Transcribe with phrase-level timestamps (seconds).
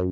[0.00, 0.10] Меня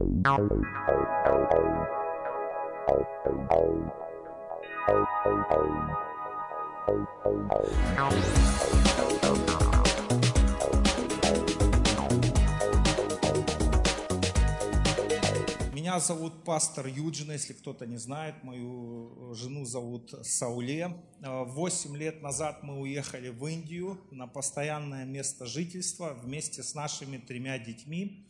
[15.99, 18.45] зовут пастор Юджин, если кто-то не знает.
[18.45, 20.97] Мою жену зовут Сауле.
[21.21, 27.59] Восемь лет назад мы уехали в Индию на постоянное место жительства вместе с нашими тремя
[27.59, 28.29] детьми.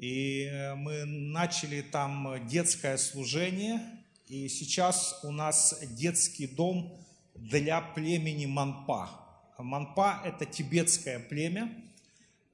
[0.00, 3.80] И мы начали там детское служение.
[4.28, 6.98] И сейчас у нас детский дом
[7.34, 9.10] для племени Манпа.
[9.58, 11.70] Манпа– это тибетское племя,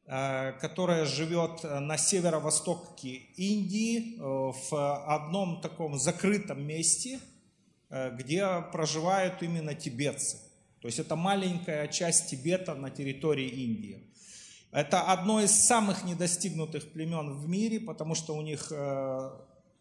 [0.08, 7.18] Э, которая живет на северо-востоке Индии, э, в одном таком закрытом месте,
[7.90, 10.36] э, где проживают именно тибетцы.
[10.80, 13.98] То есть это маленькая часть Тибета на территории Индии.
[14.72, 18.70] Это одно из самых недостигнутых племен в мире, потому что у них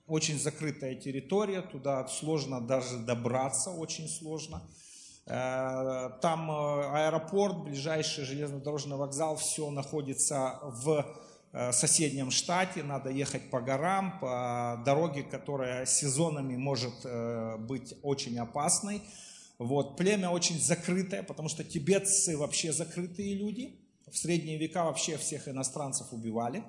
[0.07, 4.61] очень закрытая территория, туда сложно даже добраться, очень сложно.
[5.25, 11.03] Э, там э, аэропорт, ближайший железнодорожный вокзал, все находится в
[11.51, 17.05] э, соседнем штате, надо ехать по горам, по дороге, которая сезонами может
[17.61, 19.01] быть очень опасной.
[19.57, 19.97] Вот.
[19.97, 23.79] Племя очень закрытое, потому что тибетцы вообще закрытые люди.
[24.15, 26.63] В средние века вообще всех иностранцев убивали.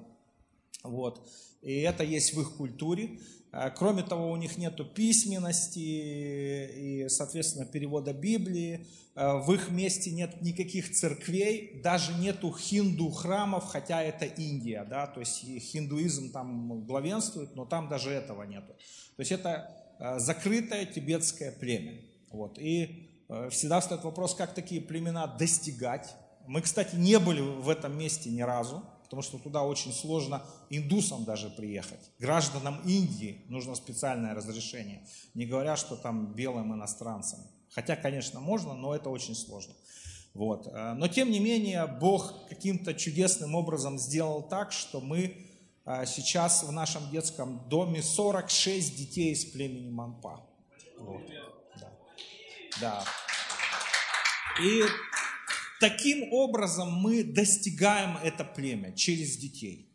[0.82, 1.30] Вот.
[1.62, 3.20] И это есть в их культуре.
[3.52, 8.84] А, кроме того, у них нет письменности и, соответственно, перевода Библии.
[9.14, 15.06] А, в их месте нет никаких церквей, даже нету хинду храмов, хотя это Индия, да,
[15.06, 18.74] то есть хиндуизм там главенствует, но там даже этого нету.
[19.14, 22.00] То есть это а, закрытое тибетское племя.
[22.32, 22.58] Вот.
[22.58, 23.08] И
[23.50, 26.16] всегда встает вопрос, как такие племена достигать.
[26.46, 31.24] Мы, кстати, не были в этом месте ни разу потому что туда очень сложно индусам
[31.24, 32.10] даже приехать.
[32.18, 37.38] Гражданам Индии нужно специальное разрешение, не говоря, что там белым иностранцам.
[37.70, 39.74] Хотя, конечно, можно, но это очень сложно.
[40.34, 40.66] Вот.
[40.66, 45.46] Э, но тем не менее, Бог каким-то чудесным образом сделал так, что мы
[45.84, 50.44] э, сейчас в нашем детском доме 46 детей из племени Манпа.
[50.98, 51.22] Вот.
[51.80, 51.92] Да.
[52.80, 53.04] да.
[54.60, 54.82] И
[55.80, 59.92] Таким образом мы достигаем это племя через детей.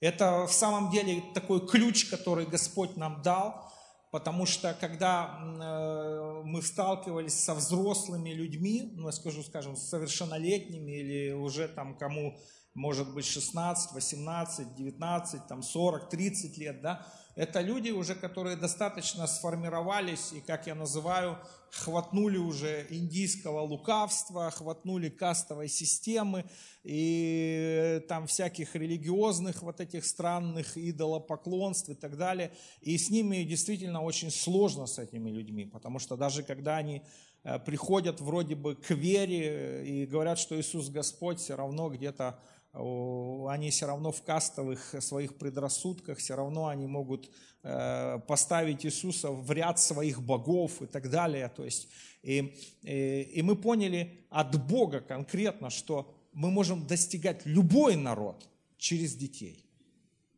[0.00, 3.72] Это в самом деле такой ключ, который Господь нам дал,
[4.12, 11.32] потому что когда э, мы сталкивались со взрослыми людьми, ну я скажу, скажем, совершеннолетними или
[11.32, 12.38] уже там кому
[12.74, 19.26] может быть 16, 18, 19, там 40, 30 лет, да, это люди уже, которые достаточно
[19.26, 21.38] сформировались и, как я называю,
[21.76, 26.44] хватнули уже индийского лукавства, хватнули кастовой системы
[26.82, 32.52] и там всяких религиозных вот этих странных идолопоклонств и так далее.
[32.80, 37.02] И с ними действительно очень сложно с этими людьми, потому что даже когда они
[37.44, 42.40] э, приходят вроде бы к вере и говорят, что Иисус Господь, все равно где-то
[42.76, 47.30] они все равно в кастовых своих предрассудках, все равно они могут
[47.62, 51.48] э, поставить Иисуса в ряд своих богов и так далее.
[51.48, 51.88] То есть,
[52.22, 59.14] и, и, и мы поняли от Бога конкретно, что мы можем достигать любой народ через
[59.14, 59.64] детей.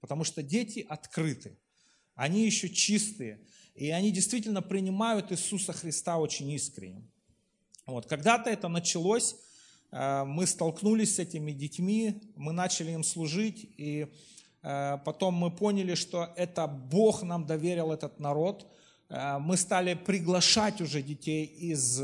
[0.00, 1.58] Потому что дети открыты,
[2.14, 3.40] они еще чистые,
[3.74, 7.02] и они действительно принимают Иисуса Христа очень искренне.
[7.84, 8.06] Вот.
[8.06, 9.34] Когда-то это началось
[9.90, 14.06] мы столкнулись с этими детьми, мы начали им служить, и
[14.62, 18.66] э, потом мы поняли, что это Бог нам доверил этот народ.
[19.08, 22.00] Э, мы стали приглашать уже детей из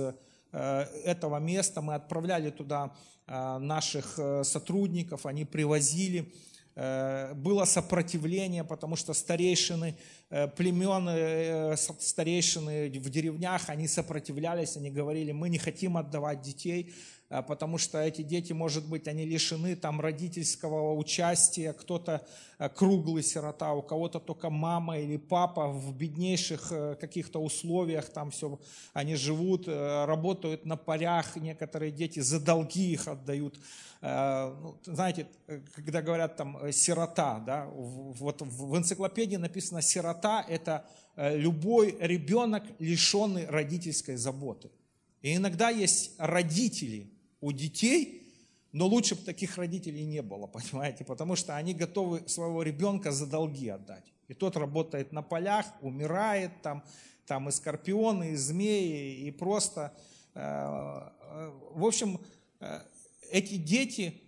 [0.53, 2.95] этого места, мы отправляли туда
[3.27, 6.33] наших сотрудников, они привозили
[6.77, 9.97] было сопротивление, потому что старейшины
[10.55, 16.93] племен, старейшины в деревнях, они сопротивлялись, они говорили, мы не хотим отдавать детей,
[17.28, 22.26] потому что эти дети, может быть, они лишены там родительского участия, кто-то
[22.58, 28.30] а, круглый сирота, у кого-то только мама или папа в беднейших э, каких-то условиях, там
[28.30, 28.60] все,
[28.92, 33.59] они живут, э, работают на парях, некоторые дети за долги их отдают.
[34.00, 35.27] А, ну, знаете,
[35.74, 40.86] когда говорят там э, сирота, да, вот в энциклопедии написано сирота– это
[41.16, 44.70] любой ребенок, лишенный родительской заботы.
[45.22, 47.14] И иногда есть родители,
[47.44, 48.26] у детей,
[48.72, 53.26] но лучше бы таких родителей не было, понимаете, потому что они готовы своего ребенка за
[53.26, 54.12] долги отдать.
[54.28, 56.82] И тот работает на полях, умирает, там,
[57.26, 59.92] там и скорпионы, и змеи, и просто...
[60.34, 62.18] Э, э, в общем,
[62.60, 62.80] э,
[63.30, 64.22] эти дети,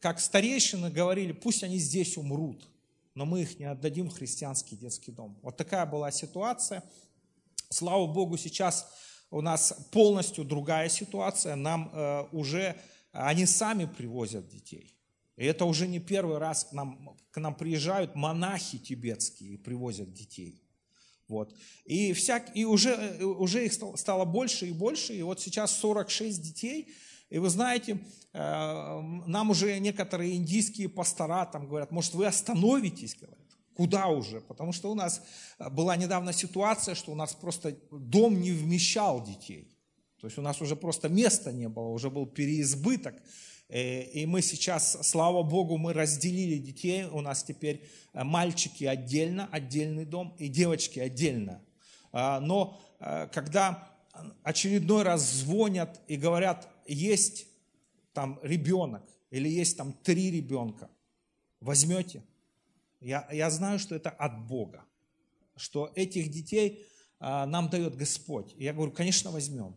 [0.00, 2.66] как старейшины говорили, пусть они здесь умрут,
[3.14, 5.38] но мы их не отдадим в христианский детский дом.
[5.42, 6.82] Вот такая была ситуация.
[7.68, 8.90] Слава Богу, сейчас
[9.30, 11.54] у нас полностью другая ситуация.
[11.54, 12.76] Нам э, уже,
[13.12, 14.96] они сами привозят детей.
[15.36, 20.12] И это уже не первый раз к нам, к нам приезжают монахи тибетские и привозят
[20.12, 20.62] детей.
[21.28, 21.54] Вот.
[21.84, 25.14] И, всяк, и уже, э, уже их стало больше и больше.
[25.14, 26.88] И вот сейчас 46 детей.
[27.30, 28.00] И вы знаете,
[28.32, 28.38] э,
[29.26, 33.39] нам уже некоторые индийские пастора там говорят, может вы остановитесь, говорят.
[33.74, 34.40] Куда уже?
[34.40, 35.22] Потому что у нас
[35.58, 39.76] э, была недавно ситуация, что у нас просто дом не вмещал детей.
[40.20, 43.14] То есть у нас уже просто места не было, уже был переизбыток.
[43.68, 47.04] Э, и мы сейчас, слава Богу, мы разделили детей.
[47.04, 51.62] У нас теперь э, мальчики отдельно, отдельный дом, и девочки отдельно.
[52.12, 52.80] А, но
[53.32, 53.88] когда
[54.42, 57.46] очередной раз звонят и говорят, есть
[58.12, 60.90] там ребенок, или есть там три ребенка,
[61.60, 62.24] возьмете?
[63.00, 64.84] Я, я знаю, что это от Бога,
[65.56, 66.86] что этих детей
[67.18, 68.54] а, нам дает Господь.
[68.56, 69.74] И я говорю, конечно, возьмем.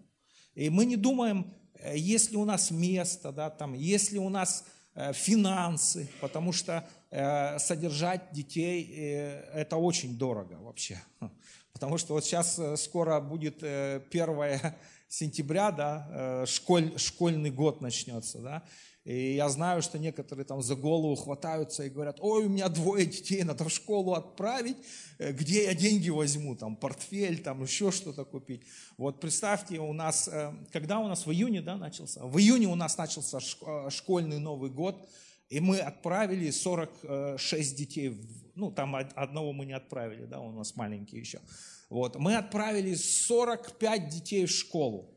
[0.56, 4.30] И мы не думаем, э, есть ли у нас место, да, там, есть ли у
[4.30, 4.66] нас
[4.96, 11.02] э, финансы, потому что э, содержать детей э, это очень дорого вообще.
[11.74, 14.74] Потому что вот сейчас э, скоро будет 1
[15.08, 18.64] сентября, да, школь, школьный год начнется, да,
[19.06, 23.06] и я знаю, что некоторые там за голову хватаются и говорят, ой, у меня двое
[23.06, 24.78] детей, надо в школу отправить,
[25.18, 28.64] э, где я деньги возьму, там портфель, там еще что-то купить.
[28.98, 32.26] Вот представьте, у нас, э, когда у нас в июне, да, начался?
[32.26, 35.06] В июне у нас начался э, школьный Новый год,
[35.50, 38.18] и мы отправили 46 детей,
[38.56, 41.42] ну там одного мы не отправили, да, у нас маленький еще.
[41.90, 45.10] Вот, мы отправили 45 детей в школу.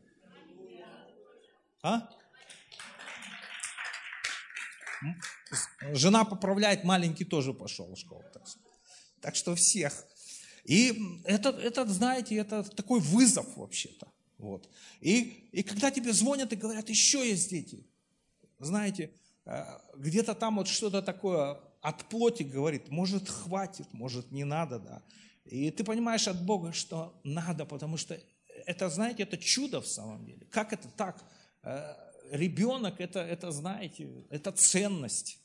[1.82, 2.11] А?
[5.93, 8.25] Жена поправляет, маленький тоже пошел в школу.
[8.32, 8.43] Так,
[9.20, 10.04] так что всех.
[10.64, 14.08] И это, это, знаете, это такой вызов вообще-то.
[14.38, 14.69] Вот.
[15.00, 17.87] И, и когда тебе звонят и говорят, еще есть дети,
[18.58, 19.12] знаете,
[19.44, 19.64] э,
[19.96, 25.02] где-то там вот что-то такое от плоти говорит, может хватит, может не надо, да.
[25.44, 28.20] И ты понимаешь от Бога, что надо, потому что
[28.66, 30.46] это, знаете, это чудо в самом деле.
[30.50, 31.25] Как это так?
[32.31, 35.38] Ребенок это, это, знаете, это ценность.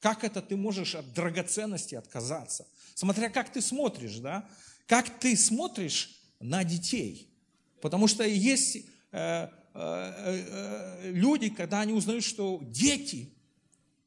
[0.00, 2.66] Как это ты можешь от драгоценности отказаться?
[2.94, 4.48] Смотря как ты смотришь, да?
[4.86, 7.30] Как ты смотришь на детей.
[7.80, 8.82] Потому что есть э,
[9.12, 13.34] э, э, люди, когда они узнают, что дети,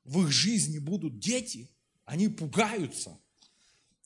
[0.03, 1.69] в их жизни будут дети,
[2.05, 3.17] они пугаются.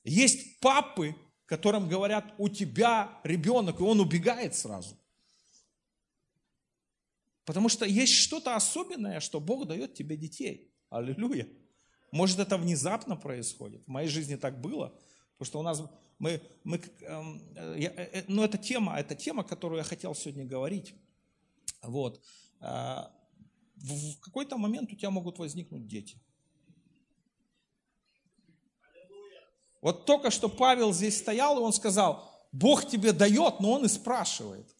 [0.04, 1.16] Есть папы,
[1.46, 4.96] которым говорят, у тебя ребенок, и он убегает сразу.
[7.46, 10.70] Потому что есть что-то особенное, что Бог дает тебе детей.
[10.90, 11.48] Аллилуйя.
[12.10, 13.84] Может, это внезапно происходит.
[13.84, 14.92] В моей жизни так было.
[15.38, 15.82] Потому что у нас
[16.18, 17.40] мы, мы эм,
[17.76, 20.94] я, э, э, ну, это тема, это тема, которую я хотел сегодня говорить.
[21.82, 22.20] Вот.
[22.60, 23.04] Э,
[23.76, 26.20] в, в какой-то момент у тебя могут возникнуть дети.
[29.80, 33.88] Вот только что Павел здесь стоял, и он сказал, Бог тебе дает, но он и
[33.88, 34.75] спрашивает.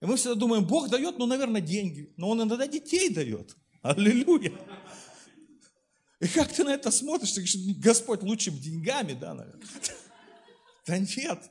[0.00, 2.12] И мы всегда думаем, Бог дает, ну, наверное, деньги.
[2.16, 3.56] Но Он иногда детей дает.
[3.82, 4.52] Аллилуйя.
[6.20, 7.32] И как ты на это смотришь?
[7.32, 9.66] Ты говоришь, Господь лучше деньгами, да, наверное?
[10.86, 11.50] Да нет.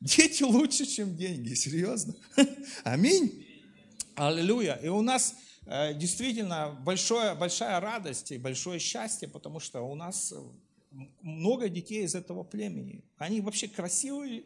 [0.00, 1.54] Дети лучше, чем деньги.
[1.54, 2.14] Серьезно.
[2.84, 3.46] Аминь.
[4.14, 4.74] Аллилуйя.
[4.82, 5.34] И у нас
[5.66, 10.32] э, действительно большое, большая радость и большое счастье, потому что у нас
[11.20, 13.04] много детей из этого племени.
[13.18, 14.44] Они вообще красивые,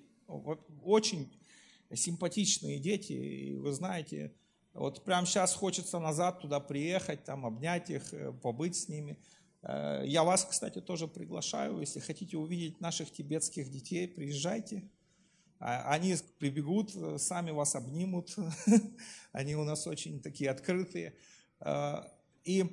[0.84, 1.28] очень
[1.94, 4.32] симпатичные дети, и вы знаете,
[4.73, 9.18] вот прямо сейчас хочется назад туда приехать, там обнять их, э, побыть с ними.
[9.62, 14.88] Э, я вас, кстати, тоже приглашаю, если хотите увидеть наших тибетских детей, приезжайте.
[15.59, 18.37] А, они прибегут, э, сами вас обнимут.
[19.32, 21.14] Они у нас очень такие открытые.
[22.42, 22.64] И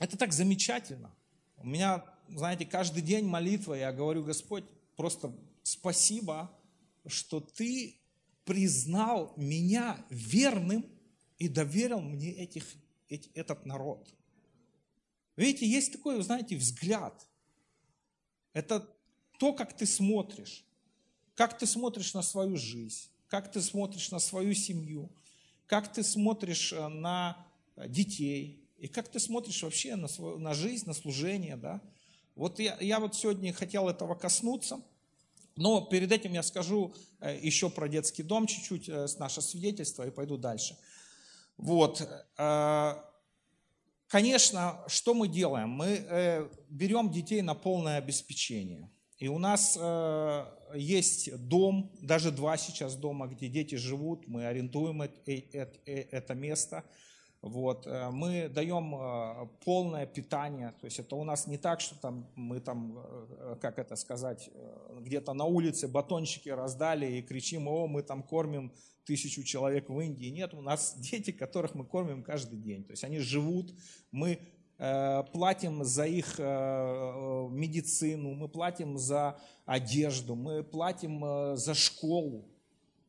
[0.00, 1.14] это так замечательно.
[1.56, 4.64] У меня, знаете, каждый день молитва, я говорю, Господь,
[4.96, 6.50] просто спасибо,
[7.06, 8.01] что Ты
[8.44, 10.86] признал меня верным
[11.38, 12.64] и доверил мне этих,
[13.08, 14.08] эти, этот народ.
[15.36, 17.26] Видите, есть такой, знаете, взгляд.
[18.52, 18.88] Это
[19.38, 20.64] то, как ты смотришь.
[21.34, 25.10] Как ты смотришь на свою жизнь, как ты смотришь на свою семью,
[25.66, 27.46] как ты смотришь э, на
[27.88, 31.56] детей, и как ты смотришь вообще на, свою, на жизнь, на служение.
[31.56, 31.80] Да?
[32.34, 34.82] Вот я, я вот сегодня хотел этого коснуться–
[35.56, 40.06] но перед этим я скажу э, еще про детский дом чуть-чуть, э, с наше свидетельство,
[40.06, 40.76] и пойду дальше.
[41.56, 42.08] Вот.
[42.38, 42.94] Э,
[44.08, 45.70] конечно, что мы делаем?
[45.70, 48.90] Мы берем детей на полное обеспечение.
[49.18, 49.78] И у нас
[50.74, 54.26] есть дом, даже два сейчас дома, где дети живут.
[54.26, 56.84] Мы арендуем это место.
[57.42, 57.86] Вот.
[57.88, 62.30] Э, мы даем э, полное питание, то есть это у нас не так, что там
[62.36, 64.48] мы там, э, как это сказать,
[65.00, 68.72] где-то на улице батончики раздали и кричим, о, мы там кормим
[69.04, 70.26] тысячу человек в Индии.
[70.26, 72.84] Нет, у нас дети, которых мы кормим каждый день.
[72.84, 73.74] То есть они живут,
[74.12, 74.38] мы
[75.32, 82.48] платим за их медицину, мы платим за одежду, мы платим за школу.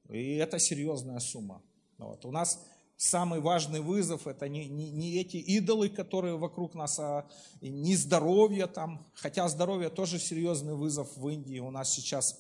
[0.10, 1.64] И это серьезная сумма.
[1.98, 2.26] Вот.
[2.26, 2.64] У нас
[2.98, 7.28] самый важный вызов– это не, не, не эти идолы, которые вокруг нас, а
[7.62, 9.06] не здоровье там.
[9.16, 11.60] Хотя здоровье тоже серьезный вызов в Индии.
[11.60, 12.40] У нас сейчас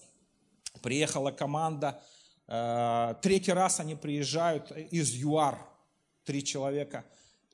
[0.81, 2.01] приехала команда,
[2.48, 5.60] э, третий раз они приезжают из ЮАР,
[6.25, 7.05] три человека.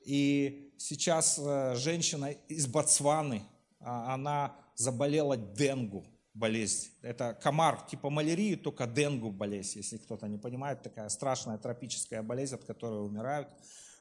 [0.04, 3.42] И сейчас э, женщина из Ботсваны,
[3.80, 6.90] а, она заболела денгу болезнь.
[7.02, 12.54] Это комар типа малярии, только денгу болезнь, если кто-то не понимает, такая страшная тропическая болезнь,
[12.54, 13.48] от которой умирают.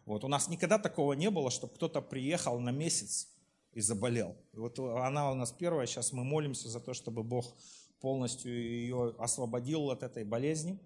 [0.06, 0.24] Вот.
[0.24, 3.30] У нас никогда такого не было, чтобы кто-то приехал на месяц
[3.74, 4.36] и заболел.
[4.54, 7.56] И вот она у нас первая, сейчас мы молимся за то, чтобы Бог
[8.00, 10.80] полностью ее освободил от этой болезни.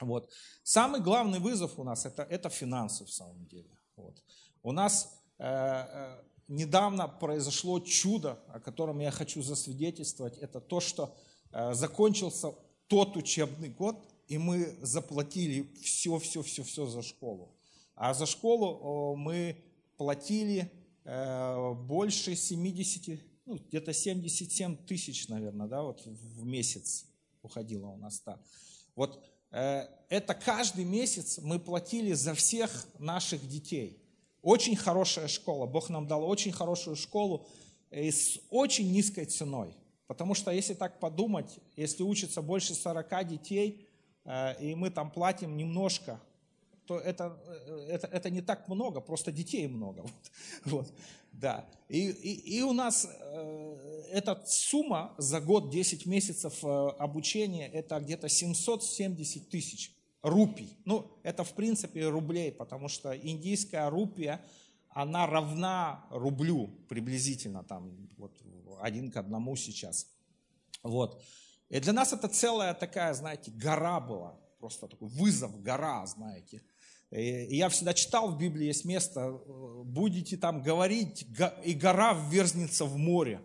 [0.00, 0.32] Вот.
[0.62, 3.70] Самый главный вызов у нас это, это финансы в самом деле.
[3.96, 4.22] Вот.
[4.62, 10.36] У нас э, э недавно произошло чудо, о котором я хочу засвидетельствовать.
[10.38, 11.16] Это то, что
[11.52, 12.52] э, закончился
[12.88, 17.56] тот учебный год, и мы заплатили все-все-все-все за школу.
[17.94, 19.56] А за школу мы
[19.96, 20.70] платили
[21.04, 27.06] э, больше 70, ну, где-то 77 тысяч, наверное, да, вот в месяц
[27.42, 28.40] уходило у нас так.
[28.96, 33.99] Вот э, это каждый месяц мы платили за всех наших детей.
[34.42, 35.66] Очень хорошая школа.
[35.66, 37.46] Бог нам дал очень хорошую школу
[37.90, 39.74] и с очень низкой ценой.
[40.06, 43.86] Потому что если так подумать, если учится больше 40 детей,
[44.24, 46.20] э, и мы там платим немножко,
[46.86, 50.02] то это, э, это, это не так много, просто детей много.
[50.64, 50.92] Вот, вот,
[51.32, 51.64] да.
[51.88, 58.00] и, и, и у нас э, эта сумма за год, 10 месяцев э, обучения, это
[58.00, 59.92] где-то 770 тысяч
[60.22, 60.76] рупий.
[60.84, 64.40] Ну, это в принципе рублей, потому что индийская рупия,
[64.88, 68.32] она равна рублю приблизительно, там, вот
[68.80, 70.06] один к одному сейчас.
[70.82, 71.22] Вот.
[71.68, 76.62] И для нас это целая такая, знаете, гора была, просто такой вызов, гора, знаете.
[77.10, 79.32] И я всегда читал в Библии, есть место,
[79.84, 81.26] будете там говорить,
[81.64, 83.40] и гора вверзнется в море.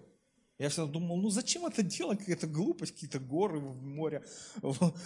[0.57, 4.23] Я всегда думал, ну зачем это делать, какая-то глупость, какие-то горы в море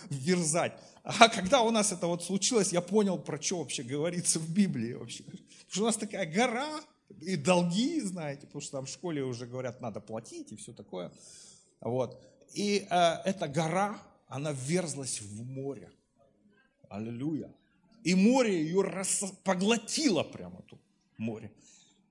[0.10, 0.74] вверзать.
[1.04, 4.94] А когда у нас это вот случилось, я понял, про что вообще говорится в Библии
[4.94, 5.24] вообще.
[5.24, 6.70] Потому что у нас такая гора,
[7.22, 11.12] и долги, знаете, потому что там в школе уже говорят, надо платить и все такое.
[11.82, 12.22] Вот.
[12.54, 15.92] И э, эта гора, она вверзлась в море.
[16.90, 17.52] Аллилуйя.
[18.04, 19.24] И море ее рас...
[19.44, 20.80] поглотило прямо тут,
[21.18, 21.52] море.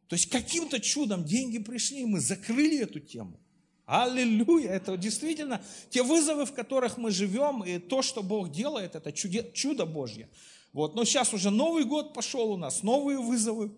[0.09, 3.39] То есть каким-то чудом деньги пришли, и мы закрыли эту тему.
[3.85, 4.71] Аллилуйя!
[4.71, 9.45] Это действительно те вызовы, в которых мы живем, и то, что Бог делает, это чудо,
[9.53, 10.29] чудо Божье.
[10.73, 10.95] Вот.
[10.95, 13.73] Но сейчас уже Новый год пошел у нас, новые вызовы.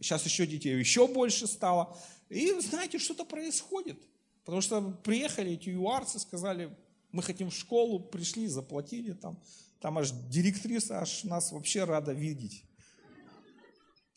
[0.00, 1.96] Сейчас еще детей еще больше стало.
[2.28, 3.98] И знаете, что-то происходит.
[4.44, 6.70] Потому что приехали эти юарцы, сказали,
[7.12, 9.38] мы хотим в школу, пришли, заплатили там.
[9.80, 12.62] Там аж директриса аж нас вообще рада видеть.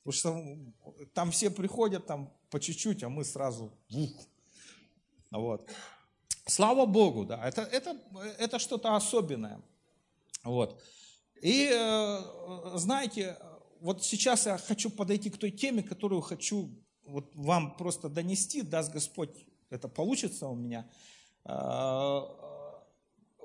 [0.09, 3.71] Потому что там все приходят там по чуть-чуть, а мы сразу.
[5.29, 5.69] Вот.
[6.47, 7.95] Слава Богу, да, это, это,
[8.39, 9.61] это что-то особенное.
[10.43, 10.81] Вот.
[11.43, 12.21] И э,
[12.77, 13.37] знаете,
[13.81, 16.71] вот сейчас я хочу подойти к той теме, которую хочу
[17.05, 20.89] вот вам просто донести, даст Господь, это получится у меня.
[21.45, 22.21] Э,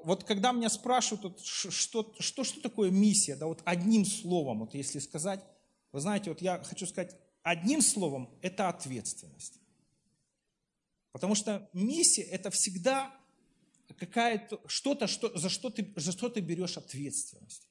[0.02, 1.70] вот когда меня спрашивают, что,
[2.18, 5.44] что, что такое миссия, да, вот одним словом, вот если сказать,
[5.94, 9.60] вы знаете, вот я хочу сказать одним словом, это ответственность.
[11.12, 13.14] Потому что миссия– это всегда
[13.96, 17.68] какая-то, что-то, что, за, что ты, за что ты берешь ответственность.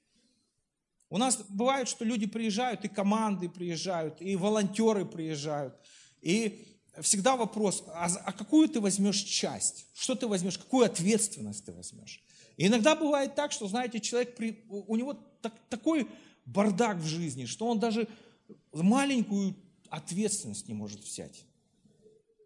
[1.09, 5.75] У нас бывает, что люди приезжают, и команды приезжают, и волонтеры приезжают.
[6.21, 6.65] И
[7.01, 9.87] всегда вопрос, а, а какую ты возьмешь часть?
[9.93, 10.57] Что ты возьмешь?
[10.57, 12.23] Какую ответственность ты возьмешь?
[12.55, 16.07] И иногда бывает так, что, знаете, человек, при, у него так, такой
[16.45, 18.07] бардак в жизни, что он даже
[18.71, 19.55] маленькую
[19.89, 21.45] ответственность не может взять.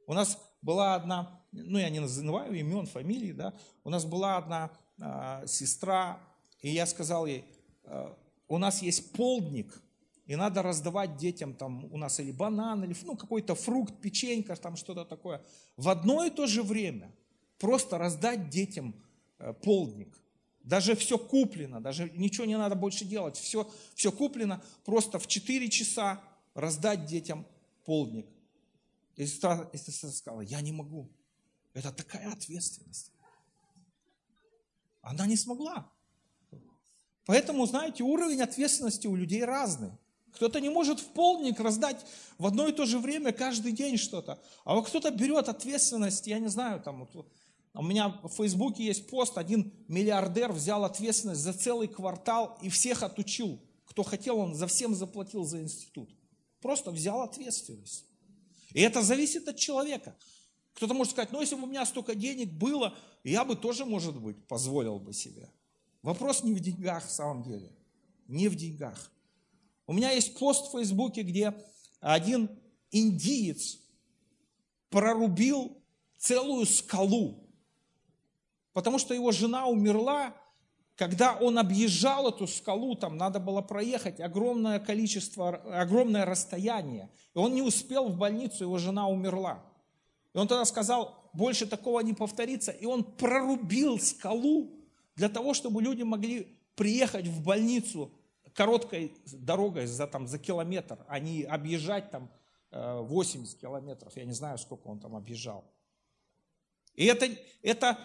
[0.06, 4.72] У нас была одна, ну я не называю имен, фамилии, да, у нас была одна
[5.00, 6.20] э, сестра,
[6.62, 7.46] и я сказал ей,
[7.84, 8.14] э,
[8.48, 9.82] у нас есть полдник,
[10.26, 14.76] и надо раздавать детям там у нас или банан, или ну, какой-то фрукт, печенька, там
[14.76, 15.42] что-то такое.
[15.78, 17.12] В одно и то же время
[17.60, 18.94] просто раздать детям
[19.40, 20.18] э, полдник.
[20.68, 23.38] Даже все куплено, даже ничего не надо больше делать.
[23.38, 26.22] Все, все куплено, просто в 4 часа
[26.56, 27.48] раздать детям
[27.86, 28.28] полдник.
[29.16, 31.10] И сестра, и сестра сказала, я не могу.
[31.74, 33.14] Это такая ответственность.
[35.02, 35.90] Она не смогла.
[37.26, 39.92] Поэтому, знаете, уровень ответственности у людей разный.
[40.34, 42.06] Кто-то не может в полник раздать
[42.38, 44.38] в одно и то же время каждый день что-то.
[44.66, 47.32] А вот кто-то берет ответственность, я не знаю, там, вот,
[47.78, 53.04] у меня в Фейсбуке есть пост, один миллиардер взял ответственность за целый квартал и всех
[53.04, 53.62] отучил.
[53.86, 56.10] Кто хотел, он за всем заплатил за институт.
[56.60, 58.06] Просто взял ответственность.
[58.74, 60.16] И это зависит от человека.
[60.74, 64.20] Кто-то может сказать, ну если бы у меня столько денег было, я бы тоже, может
[64.20, 65.50] быть, позволил бы себе.
[66.02, 67.72] Вопрос не в деньгах в самом деле.
[68.28, 69.12] Не в деньгах.
[69.86, 71.54] У меня есть пост в Фейсбуке, где
[72.00, 72.50] один
[72.92, 73.80] индиец
[74.90, 75.78] прорубил
[76.18, 77.47] целую скалу,
[78.78, 80.36] потому что его жена умерла,
[80.96, 87.10] когда он объезжал эту скалу, там надо было проехать огромное количество, огромное расстояние.
[87.34, 89.66] И он не успел в больницу, его жена умерла.
[90.36, 92.72] И он тогда сказал, больше такого не повторится.
[92.72, 94.70] И он прорубил скалу
[95.16, 98.12] для того, чтобы люди могли приехать в больницу
[98.54, 102.30] короткой дорогой за, там, за километр, а не объезжать там
[102.70, 104.16] 80 э, километров.
[104.16, 105.66] Я не знаю, сколько он там объезжал.
[106.98, 107.30] И это,
[107.62, 107.98] это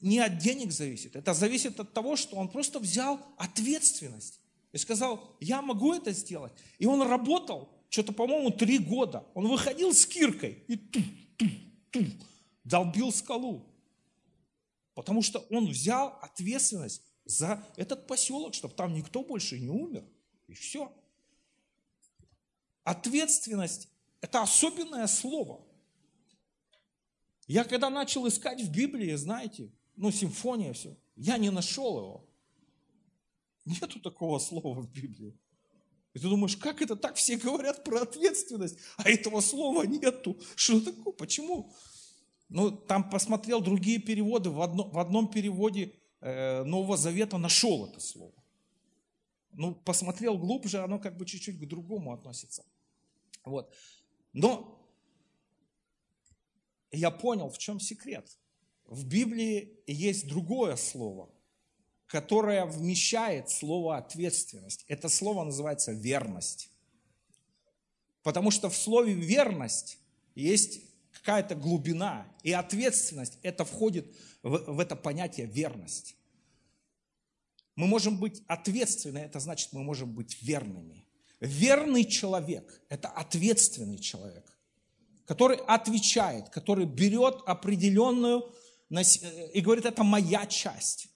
[0.00, 4.40] не от денег зависит, это зависит от того, что он просто взял ответственность
[4.72, 6.52] и сказал, я могу это сделать.
[6.78, 9.26] И он работал, что-то, по-моему, три года.
[9.34, 11.00] Он выходил с киркой и ту,
[11.36, 11.46] ту,
[11.90, 12.04] ту,
[12.64, 13.66] долбил скалу.
[14.94, 20.04] Потому что он взял ответственность за этот поселок, чтобы там никто больше не умер.
[20.46, 20.92] И все.
[22.84, 23.88] Ответственность–
[24.20, 25.64] это особенное слово.
[27.50, 30.96] Я когда начал искать в Библии, знаете, ну, симфония, все.
[31.16, 32.24] Я не нашел его.
[33.64, 35.36] Нету такого слова в Библии.
[36.14, 37.16] И ты думаешь, как это так?
[37.16, 40.38] Все говорят про ответственность, а этого слова нету.
[40.54, 41.12] Что такое?
[41.12, 41.72] Почему?
[42.48, 44.50] Ну, там посмотрел другие переводы.
[44.50, 48.44] В, одно, в одном переводе э, Нового Завета нашел это слово.
[49.54, 52.64] Ну, посмотрел глубже, оно как бы чуть-чуть к другому относится.
[53.44, 53.74] Вот.
[54.32, 54.79] Но
[56.92, 58.26] я понял, в чем секрет–
[58.90, 61.30] в Библии есть другое слово,
[62.06, 64.84] которое вмещает слово ответственность.
[64.88, 66.70] Это слово называется верность.
[68.24, 69.98] Потому что в слове верность
[70.34, 70.80] есть
[71.12, 76.16] какая-то глубина, и ответственность это входит в, в это понятие верность.
[77.76, 81.06] Мы можем быть ответственны, это значит, мы можем быть верными.
[81.38, 84.44] Верный человек– это ответственный человек,
[85.30, 88.52] который отвечает, который берет определенную
[88.90, 91.08] Э, и говорит, это моя часть,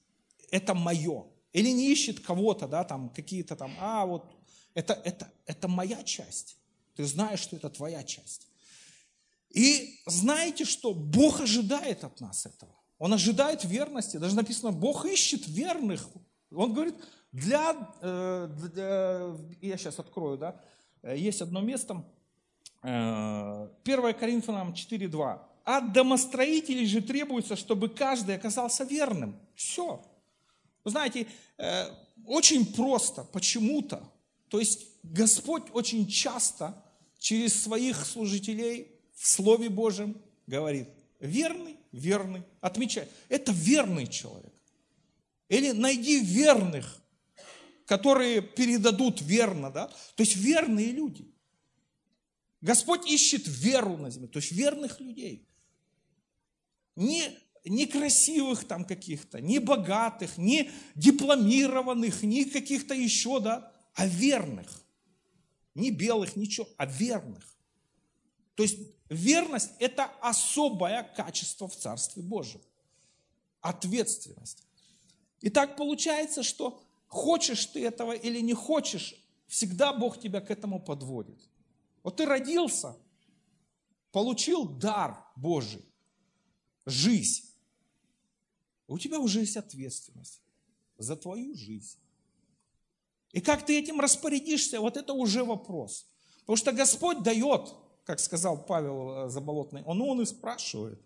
[0.50, 1.26] это мое.
[1.52, 4.24] Или не ищет кого-то, да, там какие-то там, а вот,
[4.74, 6.58] это, это, это моя часть.
[6.96, 8.48] Ты знаешь, что это твоя часть.
[9.50, 12.74] И знаете, что Бог ожидает от нас этого.
[12.98, 14.16] Он ожидает верности.
[14.16, 16.08] Даже написано, Бог ищет верных.
[16.52, 16.94] Он говорит,
[17.32, 20.60] для, э, для я сейчас открою, да,
[21.02, 22.04] есть одно место,
[22.84, 29.40] 1 э, Коринфянам 4.2 от домостроителей же требуется, чтобы каждый оказался верным.
[29.54, 30.04] Все.
[30.84, 31.86] Вы знаете, э,
[32.26, 34.02] очень просто, почему-то.
[34.48, 36.84] То есть Господь очень часто
[37.18, 40.88] через своих служителей в Слове Божьем говорит,
[41.20, 43.08] верный, верный, отмечай.
[43.30, 44.52] Это верный человек.
[45.48, 47.00] Или найди верных,
[47.86, 49.86] которые передадут верно, да?
[49.86, 51.33] То есть верные люди.
[52.64, 55.46] Господь ищет веру на земле, то есть верных людей
[56.96, 64.82] не, не красивых там каких-то, не богатых, не дипломированных, не каких-то еще, да, а верных.
[65.74, 67.54] Не белых, ничего, а верных.
[68.54, 68.78] То есть
[69.10, 72.62] верность– это особое качество в Царстве Божьем.
[73.60, 74.62] Ответственность.
[75.42, 79.16] И так получается, что хочешь ты этого или не хочешь,
[79.48, 81.38] всегда Бог тебя к этому подводит.
[82.04, 82.96] Вот ты родился,
[84.12, 85.84] получил дар Божий,
[86.86, 87.50] жизнь,
[88.86, 90.42] у тебя уже есть ответственность
[90.98, 91.98] за твою жизнь.
[93.32, 96.06] И как ты этим распорядишься, вот это уже вопрос.
[96.40, 101.00] Потому что Господь дает, как сказал Павел э, Заболотный, он, он и спрашивает,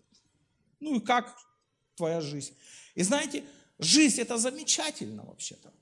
[0.81, 1.35] ну и как
[1.95, 2.55] твоя жизнь?
[2.93, 3.45] И знаете,
[3.79, 5.73] жизнь это замечательно вообще-то.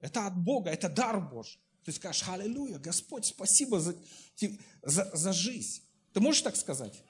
[0.00, 1.63] Это от Бога, это дар Божий.
[1.84, 3.94] Ты скажешь, аллилуйя, Господь, спасибо за,
[4.82, 5.82] за, за жизнь.
[6.12, 7.02] Ты можешь так сказать?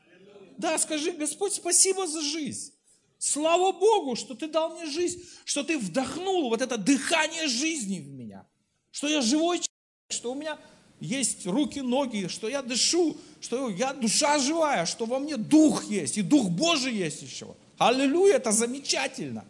[0.59, 2.73] Да, скажи, Господь, спасибо за жизнь.
[3.19, 8.09] Слава Богу, что ты дал мне жизнь, что ты вдохнул вот это дыхание жизни в
[8.09, 8.45] меня,
[8.91, 9.71] что я живой человек,
[10.09, 10.59] что у меня
[11.01, 16.19] есть руки, ноги, что я дышу, что я душа живая, что во мне дух есть,
[16.19, 17.55] и дух Божий есть еще.
[17.79, 19.45] Аллилуйя, это замечательно.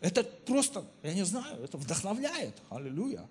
[0.00, 2.56] Это просто, я не знаю, это вдохновляет.
[2.68, 3.28] Аллилуйя.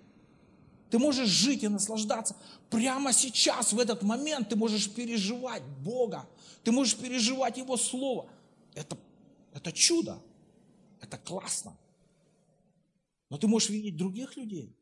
[0.92, 2.36] Ты можешь жить и наслаждаться.
[2.68, 6.28] Прямо сейчас, в этот момент, ты можешь переживать Бога.
[6.64, 8.28] Ты можешь переживать Его Слово.
[8.74, 8.98] Это,
[9.54, 10.22] это чудо.
[11.00, 11.74] Это классно.
[13.30, 14.76] Но ты можешь видеть других людей,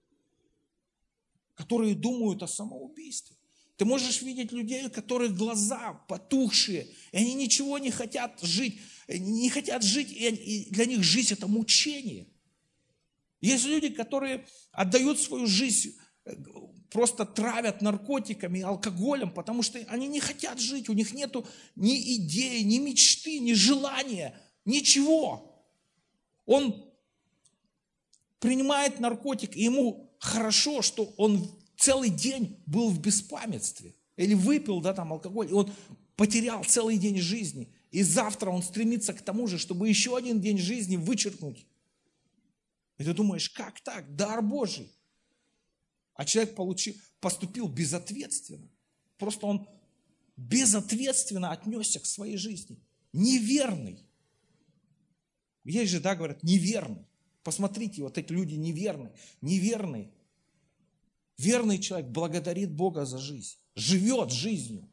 [1.54, 3.36] которые думают о самоубийстве.
[3.76, 9.48] Ты можешь видеть людей, у которых глаза потухшие, и они ничего не хотят жить, не
[9.48, 12.26] хотят жить, и для них жизнь– это мучение.
[13.40, 16.34] Есть люди, которые отдают свою жизнь, э,
[16.90, 21.34] просто травят наркотиками, алкоголем, потому что они не хотят жить, у них нет
[21.76, 25.64] ни идеи, ни мечты, ни желания, ничего.
[26.46, 26.90] Он
[28.40, 33.94] принимает наркотик, и ему хорошо, что он целый день был в беспамятстве.
[34.16, 35.72] Или выпил, да, там алкоголь, и он
[36.16, 37.72] потерял целый день жизни.
[37.90, 41.66] И завтра он стремится к тому же, чтобы еще один день жизни вычеркнуть.
[43.00, 44.14] И ты думаешь, как так?
[44.14, 44.92] Дар Божий.
[46.12, 48.68] А человек получил, поступил безответственно.
[49.16, 49.66] Просто он
[50.36, 52.78] безответственно отнесся к своей жизни.
[53.14, 54.04] Неверный.
[55.64, 57.06] Есть же, да, говорят, неверный.
[57.42, 59.14] Посмотрите, вот эти люди неверные.
[59.40, 60.12] Неверные.
[61.38, 63.56] Верный человек благодарит Бога за жизнь.
[63.76, 64.86] Живет жизнью.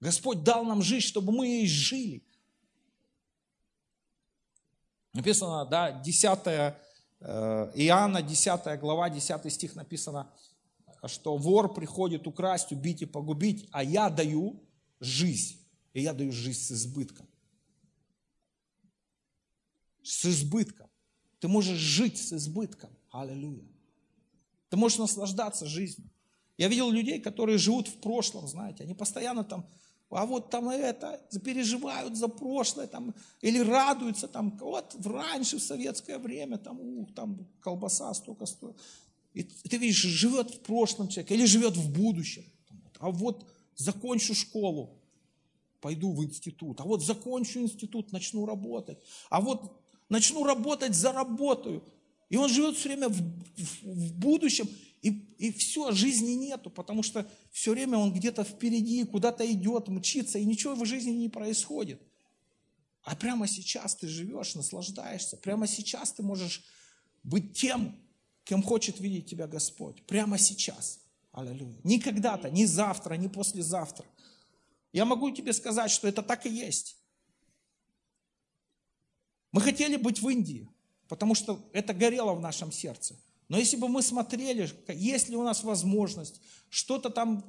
[0.00, 2.25] Господь дал нам жизнь, чтобы мы ей жили.
[5.16, 6.74] Написано, да, 10 э,
[7.74, 10.30] Иоанна, 10 глава, 10 стих написано,
[11.06, 14.62] что вор приходит украсть, убить и погубить, а я даю
[15.00, 15.58] жизнь.
[15.94, 17.26] И я даю жизнь с избытком.
[20.02, 20.90] С избытком.
[21.40, 22.90] Ты можешь жить с избытком.
[23.10, 23.64] Аллилуйя.
[24.68, 26.10] Ты можешь наслаждаться жизнью.
[26.58, 29.66] Я видел людей, которые живут в прошлом, знаете, они постоянно там,
[30.10, 36.18] а вот там это, переживают за прошлое, там, или радуются, там, вот раньше, в советское
[36.18, 38.76] время, там, ух, там колбаса столько стоит.
[39.34, 42.44] И ты видишь, живет в прошлом человек, или живет в будущем.
[42.98, 44.96] А вот закончу школу,
[45.80, 46.80] пойду в институт.
[46.80, 48.98] А вот закончу институт, начну работать.
[49.28, 51.84] А вот начну работать, заработаю.
[52.28, 54.68] И он живет все время в, в, в будущем,
[55.02, 60.38] и, и все, жизни нету, потому что все время он где-то впереди, куда-то идет, мчится,
[60.38, 62.00] и ничего в жизни не происходит.
[63.02, 65.36] А прямо сейчас ты живешь, наслаждаешься.
[65.36, 66.64] Прямо сейчас ты можешь
[67.22, 67.96] быть тем,
[68.44, 70.02] кем хочет видеть тебя Господь.
[70.06, 71.00] Прямо сейчас.
[71.32, 71.78] Аллилуйя.
[71.84, 74.06] Не когда-то, не завтра, не послезавтра.
[74.92, 76.96] Я могу тебе сказать, что это так и есть.
[79.52, 80.68] Мы хотели быть в Индии
[81.08, 83.16] потому что это горело в нашем сердце.
[83.48, 87.44] Но если бы мы смотрели, есть ли у нас возможность, что-то там,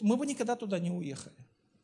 [0.00, 1.36] мы бы никогда туда не уехали.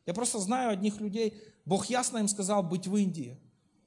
[0.05, 1.33] Я просто знаю одних людей,
[1.65, 3.37] Бог ясно им сказал быть в Индии.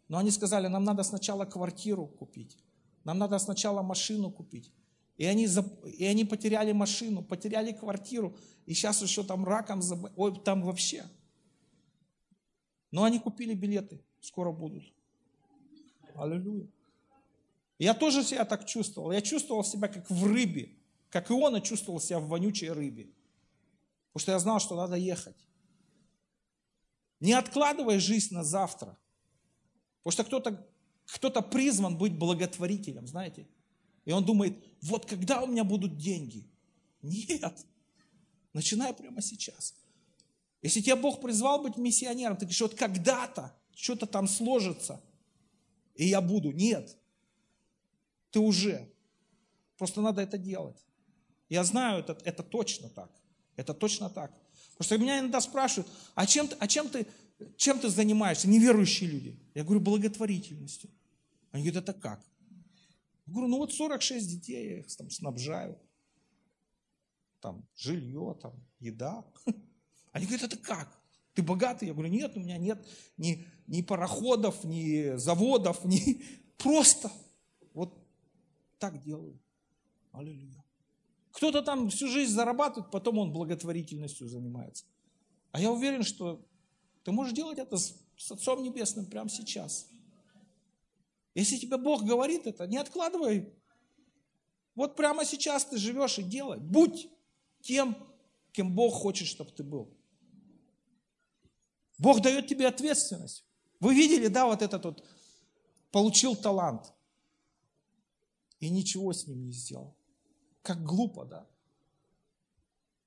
[0.08, 2.58] Но они сказали, нам надо сначала квартиру купить,
[3.04, 4.72] нам надо сначала машину купить.
[5.16, 5.46] И они,
[5.86, 10.10] и они потеряли машину, потеряли квартиру, и сейчас еще там раком, заб...
[10.16, 11.04] ой, там вообще.
[12.90, 14.82] Но они купили билеты, скоро будут.
[16.14, 16.68] Аллилуйя.
[17.80, 19.10] Я тоже себя так чувствовал.
[19.10, 20.76] Я чувствовал себя как в рыбе,
[21.08, 23.10] как Иона чувствовал себя в вонючей рыбе.
[24.12, 25.48] Потому что я знал, что надо ехать.
[27.20, 28.98] Не откладывай жизнь на завтра.
[30.02, 30.70] Потому что кто-то
[31.06, 33.48] кто призван быть благотворителем, знаете.
[34.04, 36.46] И он думает, вот когда у меня будут деньги?
[37.00, 37.66] Нет.
[38.52, 39.74] Начинай прямо сейчас.
[40.60, 45.02] Если тебя Бог призвал быть миссионером, ты говоришь, вот когда-то что-то там сложится,
[45.94, 46.52] и я буду.
[46.52, 46.99] Нет.
[48.30, 48.90] Ты уже.
[49.76, 50.84] Просто надо это делать.
[51.48, 53.10] Я знаю, это, это точно так.
[53.56, 54.32] Это точно так.
[54.72, 57.06] Потому что меня иногда спрашивают, а чем, а чем, ты,
[57.56, 59.38] чем ты занимаешься, неверующие люди?
[59.54, 60.90] Я говорю, благотворительностью.
[61.50, 62.24] Они говорят, это как?
[63.26, 65.78] Я говорю, ну вот 46 детей, я их там снабжаю.
[67.40, 69.24] Там жилье, там еда.
[70.12, 71.00] Они говорят, это как?
[71.34, 71.86] Ты богатый?
[71.86, 76.22] Я говорю, нет, у меня нет ни, ни пароходов, ни заводов, ни...
[76.58, 77.10] Просто
[78.80, 79.38] так делаю.
[80.10, 80.64] Аллилуйя.
[81.30, 84.84] Кто-то там всю жизнь зарабатывает, потом он благотворительностью занимается.
[85.52, 86.44] А я уверен, что
[87.04, 87.94] ты можешь делать это с,
[88.28, 89.88] Отцом Небесным прямо сейчас.
[91.34, 93.52] Если тебе Бог говорит это, не откладывай.
[94.74, 96.58] Вот прямо сейчас ты живешь и делай.
[96.58, 97.08] Будь
[97.62, 97.96] тем,
[98.52, 99.88] кем Бог хочет, чтобы ты был.
[101.98, 103.44] Бог дает тебе ответственность.
[103.78, 105.04] Вы видели, да, вот этот вот,
[105.90, 106.92] получил талант
[108.60, 109.96] и ничего с ним не сделал.
[110.62, 111.46] Как глупо, да?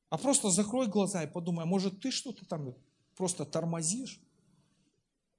[0.10, 2.76] А просто закрой глаза и подумай, а может ты что-то там
[3.16, 4.20] просто тормозишь?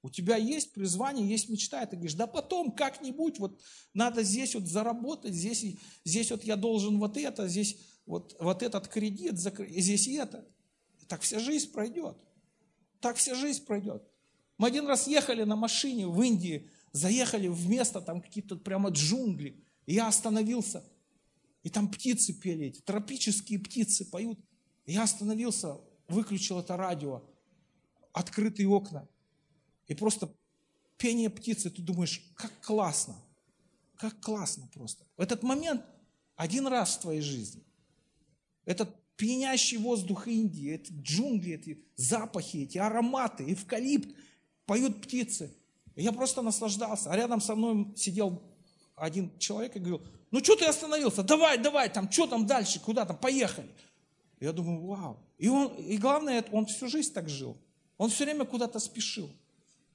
[0.02, 3.60] У тебя есть призвание, есть мечта, и ты говоришь, да потом как-нибудь, вот
[3.94, 5.64] надо здесь вот заработать, здесь,
[6.04, 10.46] здесь вот я должен вот это, здесь вот, вот этот кредит, здесь и это.
[11.08, 12.16] Так вся жизнь пройдет.
[13.00, 14.02] Так вся жизнь пройдет.
[14.58, 19.64] Мы один раз ехали на машине в Индии, заехали в место, там какие-то прямо джунгли.
[19.86, 20.82] И я остановился,
[21.62, 24.38] и там птицы пели, эти тропические птицы поют.
[24.86, 27.22] И я остановился, выключил это радио,
[28.12, 29.08] открытые окна.
[29.86, 30.34] И просто
[30.96, 33.16] пение птицы, ты думаешь, как классно,
[33.96, 35.04] как классно просто.
[35.16, 35.82] В этот момент
[36.36, 37.62] один раз в твоей жизни.
[38.64, 44.14] Этот пьянящий воздух Индии, эти джунгли, эти запахи, эти ароматы, эвкалипт,
[44.66, 45.54] поют птицы.
[45.94, 47.10] И я просто наслаждался.
[47.10, 48.42] А рядом со мной сидел
[48.96, 53.04] один человек и говорил, ну что ты остановился, давай, давай, там, что там дальше, куда
[53.04, 53.70] там, поехали.
[54.40, 55.18] Я думаю, вау.
[55.38, 57.56] И, он, и главное, он всю жизнь так жил.
[57.96, 59.30] Он все время куда-то спешил.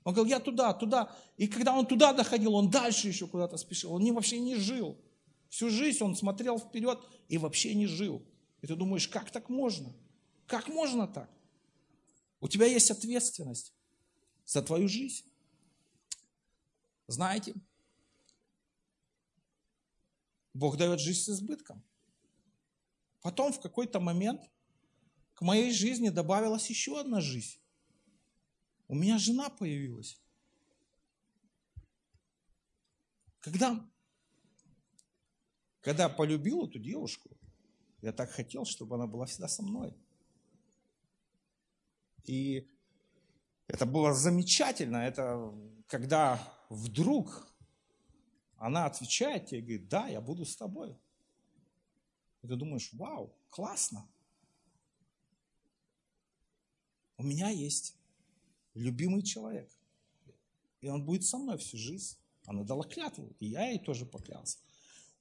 [0.04, 1.16] Он говорил, я туда, туда.
[1.38, 3.94] И когда он туда доходил, он дальше еще куда-то спешил.
[3.94, 4.98] Он не, вообще не жил.
[5.50, 8.24] Всю жизнь он смотрел вперед и вообще не жил.
[8.62, 9.94] И ты думаешь, как так можно?
[10.48, 11.30] Как можно так?
[12.40, 13.74] У тебя есть ответственность
[14.46, 15.26] за твою жизнь.
[17.08, 17.54] Знаете,
[20.54, 21.84] Бог дает жизнь с избытком.
[23.22, 24.42] Потом в какой-то момент
[25.34, 27.60] к моей жизни добавилась еще одна жизнь.
[28.88, 30.20] У меня жена появилась.
[33.40, 33.90] Когда,
[35.82, 37.30] когда полюбил эту девушку,
[38.02, 39.96] я так хотел, чтобы она была всегда со мной.
[42.26, 42.70] И
[43.68, 44.98] это было замечательно.
[44.98, 45.54] Это
[45.88, 47.48] когда вдруг
[48.60, 50.95] она отвечает тебе и говорит, да, я буду с тобой.
[52.41, 54.08] И ты думаешь, вау, классно.
[57.17, 57.95] У меня есть
[58.74, 59.69] любимый человек.
[60.82, 62.17] И он будет со мной всю жизнь.
[62.45, 64.58] Она дала клятву, и я ей тоже поклялся.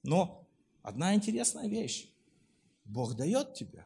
[0.03, 0.47] Но
[0.81, 2.09] одна интересная вещь.
[2.85, 3.85] Бог дает тебе,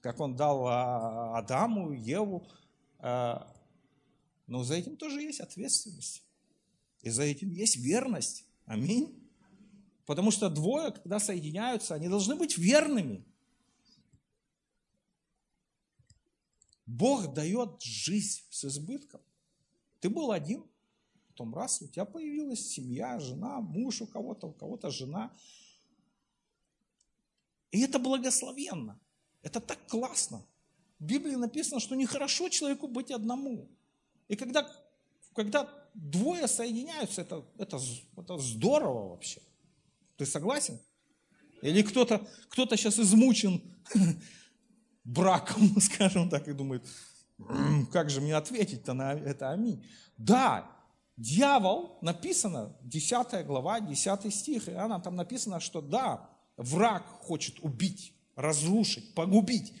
[0.00, 2.46] как Он дал а, Адаму, Еву,
[2.98, 3.50] а,
[4.46, 6.22] но за этим тоже есть ответственность.
[7.00, 8.44] И за этим есть верность.
[8.66, 9.20] Аминь.
[10.06, 13.24] Потому что двое, когда соединяются, они должны быть верными.
[16.86, 19.20] Бог дает жизнь с избытком.
[20.00, 20.64] Ты был один,
[21.28, 25.34] потом раз, у тебя появилась семья, жена, муж у кого-то, у кого-то жена–
[27.74, 29.00] и это благословенно.
[29.42, 30.46] Это так классно.
[31.00, 33.68] В Библии написано, что нехорошо человеку быть одному.
[34.28, 34.72] И когда,
[35.34, 37.80] когда двое соединяются, это, это,
[38.16, 39.40] это здорово вообще.
[40.16, 40.78] Ты согласен?
[41.62, 43.62] Или кто-то кто сейчас измучен
[45.04, 46.86] браком, скажем так, и думает,
[47.90, 49.84] как же мне ответить-то на это аминь.
[50.18, 50.70] Да,
[51.16, 58.14] дьявол, написано, 10 глава, 10 стих, и она там написано, что да, Враг хочет убить,
[58.36, 59.72] разрушить, погубить.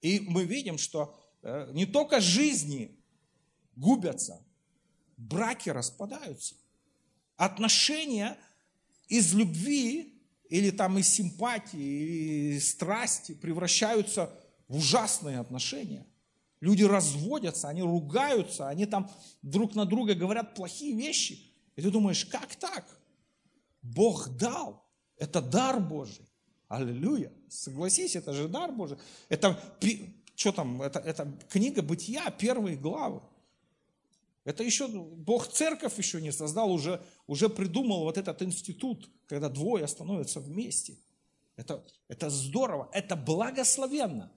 [0.00, 2.98] И мы видим, что э, не только жизни
[3.76, 4.44] губятся,
[5.16, 6.54] браки распадаются.
[7.36, 8.36] Отношения
[9.08, 10.14] из любви
[10.48, 14.30] или там из симпатии, или страсти превращаются
[14.68, 16.06] в ужасные отношения.
[16.60, 19.10] Люди разводятся, они ругаются, они там
[19.42, 21.52] друг на друга говорят плохие вещи.
[21.76, 22.86] И ты думаешь, как так?
[23.82, 24.82] Бог дал.
[25.18, 26.26] Это дар Божий.
[26.68, 27.32] Аллилуйя.
[27.48, 28.98] Согласись, это же дар Божий.
[29.28, 29.60] Это,
[30.34, 33.20] что там, это, это книга Бытия, первые главы.
[34.46, 39.88] Это еще, Бог церковь еще не создал, уже, уже придумал вот этот институт, когда двое
[39.88, 40.96] становятся вместе.
[41.56, 44.32] Это, это здорово, это благословенно.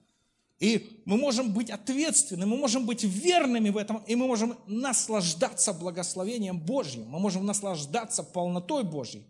[0.58, 5.72] И мы можем быть ответственны, мы можем быть верными в этом, и мы можем наслаждаться
[5.72, 9.24] благословением Божьим, мы можем наслаждаться полнотой Божьей.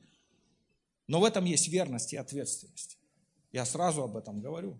[1.06, 2.96] Но в этом есть верность и ответственность.
[3.52, 4.78] Я сразу об этом говорю.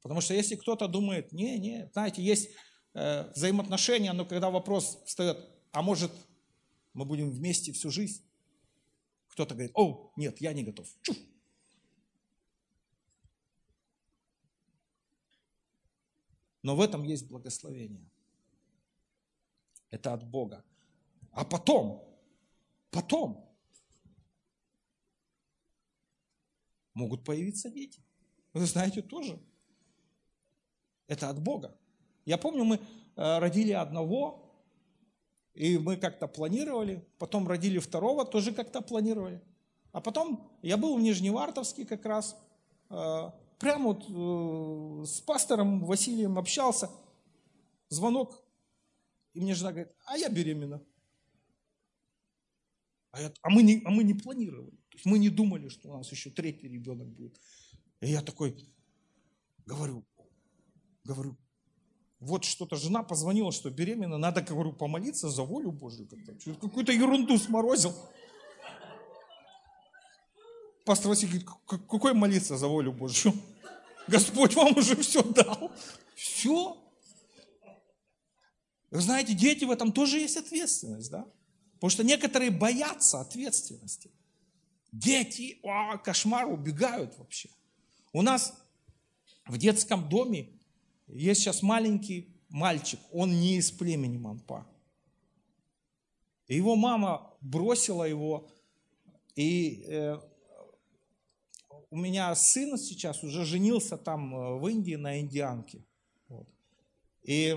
[0.00, 2.48] Потому что если кто-то думает, не, не, знаете, есть
[2.94, 5.38] э, взаимоотношения, но когда вопрос встает,
[5.72, 6.10] а может
[6.92, 8.22] мы будем вместе всю жизнь?
[9.28, 10.88] Кто-то говорит, о, нет, я не готов.
[11.02, 11.16] Чух.
[16.62, 18.08] Но в этом есть благословение.
[19.90, 20.64] Это от Бога.
[21.32, 22.02] А потом,
[22.90, 23.44] потом,
[26.94, 28.00] могут появиться дети.
[28.52, 29.38] Вы знаете тоже.
[31.06, 31.76] Это от Бога.
[32.24, 34.44] Я помню, мы э, родили одного,
[35.54, 39.40] и мы как-то планировали, потом родили второго, тоже как-то планировали.
[39.92, 42.36] А потом я был в Нижневартовске как раз,
[42.90, 46.90] э, прямо вот э, с пастором Василием общался,
[47.88, 48.42] звонок,
[49.34, 50.82] и мне жена говорит, а я беременна.
[53.10, 54.70] А, я, а, мы не, а мы не планировали.
[54.70, 57.40] То есть мы не думали, что у нас еще третий ребенок будет.
[58.00, 58.56] И я такой
[59.66, 60.04] говорю,
[61.04, 61.36] говорю,
[62.24, 66.08] вот что-то жена позвонила, что беременна, надо, говорю, помолиться за волю Божью.
[66.60, 67.94] Какую-то ерунду сморозил.
[70.84, 71.48] Пастор Василий говорит,
[71.88, 73.34] какой молиться за волю Божью?
[74.08, 75.70] Господь вам уже все дал.
[76.14, 76.76] Все.
[78.90, 81.26] Вы знаете, дети в этом тоже есть ответственность, да?
[81.74, 84.10] Потому что некоторые боятся ответственности.
[84.92, 87.50] Дети, о, кошмар, убегают вообще.
[88.12, 88.54] У нас
[89.46, 90.48] в детском доме
[91.06, 94.66] есть сейчас маленький мальчик, он не из племени Мампа.
[96.46, 98.48] И его мама бросила его,
[99.34, 100.18] и э,
[101.90, 105.84] у меня сын сейчас уже женился там э, в Индии на индианке.
[106.28, 106.46] Вот.
[107.22, 107.56] И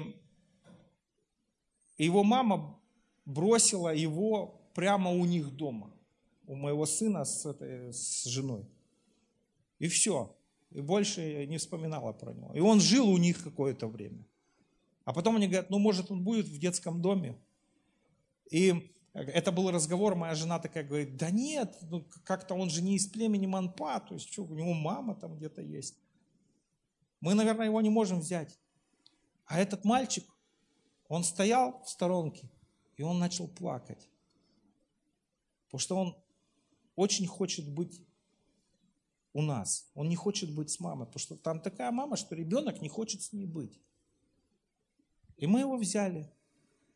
[1.97, 2.79] его мама
[3.25, 5.91] бросила его прямо у них дома,
[6.45, 8.65] у моего сына с, этой, с женой.
[9.79, 10.36] И все.
[10.71, 12.53] И больше не вспоминала про него.
[12.53, 14.25] И он жил у них какое-то время.
[15.05, 17.37] А потом они говорят, ну, может, он будет в детском доме.
[18.51, 22.95] И это был разговор, моя жена такая говорит, да нет, ну, как-то он же не
[22.95, 25.97] из племени Манпа, то есть что, у него мама там где-то есть.
[27.19, 28.59] Мы, наверное, его не можем взять.
[29.45, 30.25] А этот мальчик,
[31.07, 32.51] он стоял в сторонке,
[32.97, 34.09] и он начал плакать.
[35.65, 36.17] Потому что он
[36.95, 38.01] очень хочет быть
[39.37, 39.87] у нас.
[39.93, 43.21] Он не хочет быть с мамой, потому что там такая мама, что ребенок не хочет
[43.21, 43.79] с ней быть.
[45.37, 46.27] И мы его взяли.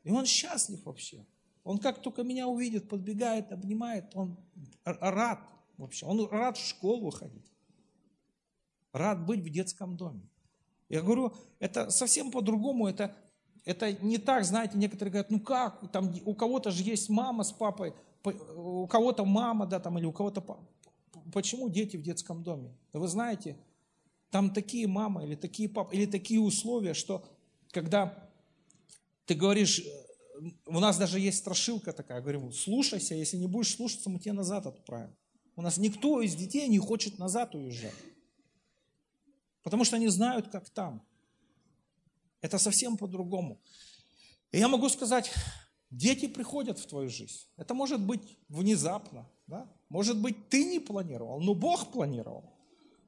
[0.03, 1.23] И он счастлив вообще.
[1.63, 4.39] Он как только меня увидит, подбегает, обнимает, он
[4.83, 5.39] рад
[5.77, 6.07] вообще.
[6.07, 7.53] Он рад в школу ходить.
[8.91, 10.27] Рад быть в детском доме.
[10.89, 13.15] Я говорю, это совсем по-другому, это,
[13.65, 17.51] это не так, знаете, некоторые говорят, ну как, там у кого-то же есть мама с
[17.51, 17.93] папой,
[18.55, 20.67] у кого-то мама, да, там, или у кого-то папа
[21.33, 22.75] почему дети в детском доме?
[22.93, 23.57] Вы знаете,
[24.29, 27.23] там такие мамы или такие папы, или такие условия, что
[27.71, 28.29] когда
[29.25, 34.09] ты говоришь, э, у нас даже есть страшилка такая, говорим, слушайся, если не будешь слушаться,
[34.09, 35.15] мы тебя назад отправим.
[35.55, 37.93] У нас никто из детей не хочет назад уезжать.
[39.63, 41.05] Потому что они знают, как там.
[42.41, 43.61] Это совсем по-другому.
[44.51, 45.31] И я могу сказать,
[45.91, 47.47] дети приходят в твою жизнь.
[47.57, 49.69] Это может быть внезапно, да?
[49.89, 52.49] Может быть, ты не планировал, но Бог планировал.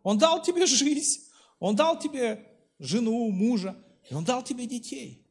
[0.04, 1.22] Он дал тебе жизнь,
[1.60, 2.46] Он дал тебе
[2.80, 3.76] жену, мужа,
[4.10, 5.26] и Он дал тебе детей.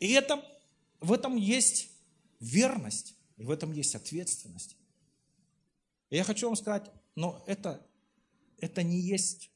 [0.00, 0.42] И это,
[1.00, 1.90] в этом есть
[2.40, 4.76] верность, и в этом есть ответственность.
[6.08, 7.86] И я хочу вам сказать, но это,
[8.56, 9.50] это не есть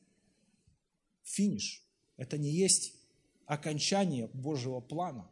[1.22, 1.82] финиш,
[2.18, 2.92] это не есть
[3.46, 5.30] окончание Божьего плана.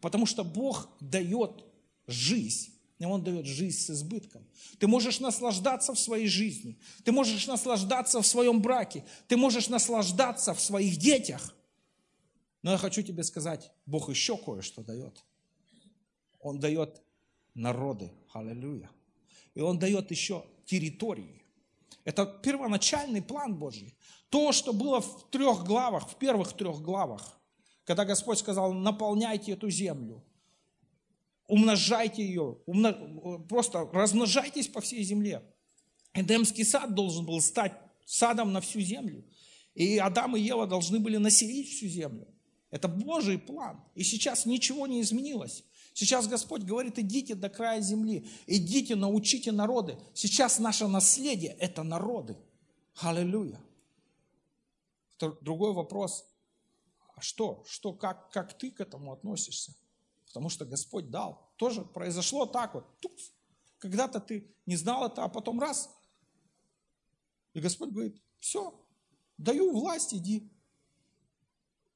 [0.00, 1.64] Потому что Бог дает
[2.06, 4.46] жизнь и Он дает жизнь с избытком.
[4.78, 6.78] Ты можешь наслаждаться в своей жизни.
[7.04, 9.04] Ты можешь наслаждаться в своем браке.
[9.26, 11.54] Ты можешь наслаждаться в своих детях.
[12.62, 15.24] Но я хочу тебе сказать, Бог еще кое-что дает.
[16.38, 17.02] Он дает
[17.54, 18.12] народы.
[18.32, 18.90] Аллилуйя.
[19.54, 21.42] И Он дает еще территории.
[22.04, 23.96] Это первоначальный план Божий.
[24.28, 27.40] То, что было в трех главах, в первых трех главах,
[27.84, 30.22] когда Господь сказал, наполняйте эту землю–
[31.46, 33.38] умножайте ее, умно...
[33.48, 35.42] просто размножайтесь по всей земле.
[36.12, 37.72] Эдемский сад должен был стать
[38.06, 39.24] садом на всю землю.
[39.74, 42.28] И Адам и Ева должны были населить всю землю.
[42.70, 43.82] Это Божий план.
[43.94, 45.64] И сейчас ничего не изменилось.
[45.92, 49.96] Сейчас Господь говорит, идите до края земли, идите, научите народы.
[50.12, 52.36] Сейчас наше наследие– это народы.
[52.96, 53.60] Аллилуйя.
[55.40, 56.26] Другой вопрос.
[57.14, 57.64] А что?
[57.68, 59.72] Что, как, как ты к этому относишься?
[60.34, 61.48] Потому что Господь дал.
[61.54, 62.84] Тоже произошло так вот.
[63.78, 65.88] Когда-то ты не знал это, а потом раз.
[67.52, 68.84] И Господь говорит, все,
[69.38, 70.50] даю власть, иди.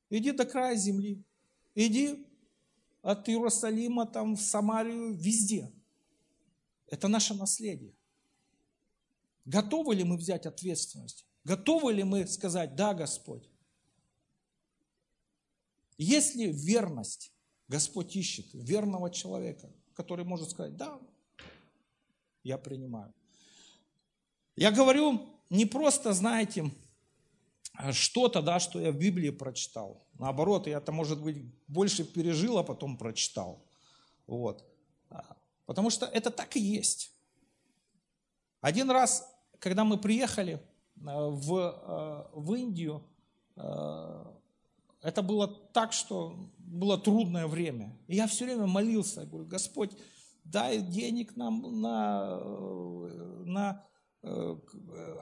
[0.09, 1.25] Иди до края земли.
[1.75, 2.29] Иди
[3.03, 5.73] от Иерусалима там в Самарию, везде.
[6.87, 7.93] Это наше наследие.
[9.47, 11.27] Готовы ли мы взять ответственность?
[11.43, 13.51] Готовы ли мы сказать, да, Господь?
[15.97, 17.33] Есть ли верность
[17.69, 20.99] Господь ищет верного человека, который может сказать, да,
[22.43, 23.13] я принимаю.
[24.57, 26.71] Я говорю не просто, знаете,
[27.93, 30.07] что-то, да, что я в Библии прочитал.
[30.19, 33.63] Наоборот, я это, может быть, больше пережил, а потом прочитал.
[34.27, 34.65] Вот.
[35.67, 37.13] Потому что это так и есть.
[38.61, 40.61] Один раз, когда мы приехали э,
[40.97, 43.05] в, э, в Индию,
[43.57, 44.25] э,
[45.03, 46.37] это было так, что
[46.71, 47.97] было трудное время.
[48.07, 49.91] И я все время молился, говорю, Господь,
[50.45, 52.39] дай денег нам на,
[53.45, 53.85] на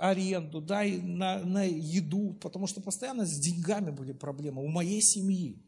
[0.01, 5.59] аренду, дай на, на еду, потому что постоянно с деньгами были проблемы у моей семьи.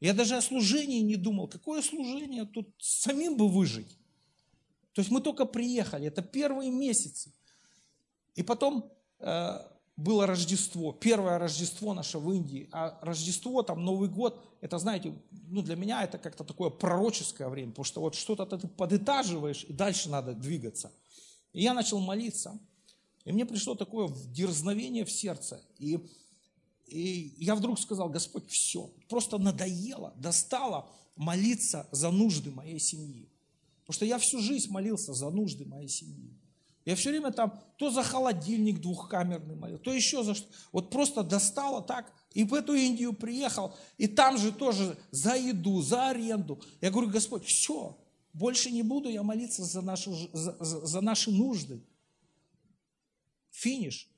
[0.00, 1.48] Я даже о служении не думал.
[1.48, 2.44] Какое служение?
[2.44, 3.98] Тут самим бы выжить.
[4.92, 7.32] То есть мы только приехали, это первые месяцы.
[8.34, 9.58] И потом э,
[9.96, 12.68] было Рождество, первое Рождество наше в Индии.
[12.72, 15.14] А Рождество, там Новый год, это, знаете,
[15.48, 19.72] ну для меня это как-то такое пророческое время, потому что вот что-то ты подытаживаешь, и
[19.72, 20.92] дальше надо двигаться.
[21.52, 22.58] И я начал молиться,
[23.24, 25.60] и мне пришло такое дерзновение в сердце.
[25.78, 25.98] И
[26.86, 33.28] и я вдруг сказал, Господь, все, просто надоело, достало молиться за нужды моей семьи.
[33.80, 36.35] Потому что я всю жизнь молился за нужды моей семьи.
[36.86, 40.48] Я все время там то за холодильник двухкамерный молил, то еще за что.
[40.70, 42.12] Вот просто достало так.
[42.32, 46.62] И в эту Индию приехал, и там же тоже за еду, за аренду.
[46.80, 47.98] Я говорю, Господь, все,
[48.32, 51.82] больше не буду я молиться за, нашу, за, за, за наши нужды.
[53.50, 54.08] Финиш.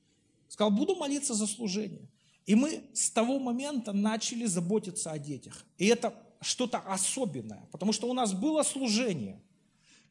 [0.47, 2.07] Сказал, буду молиться за служение.
[2.45, 5.65] И мы с того момента начали заботиться о детях.
[5.79, 9.41] И это что-то особенное, потому что у нас было служение.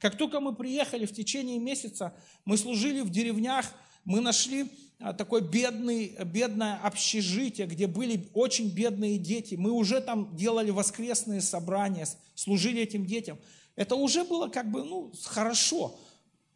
[0.00, 3.66] Как только мы приехали в течение месяца, мы служили в деревнях,
[4.04, 4.70] мы нашли
[5.00, 9.54] а, такое бедный, бедное общежитие, где были очень бедные дети.
[9.54, 13.38] Мы уже там делали воскресные собрания, служили этим детям.
[13.76, 15.98] Это уже было как бы, ну, хорошо.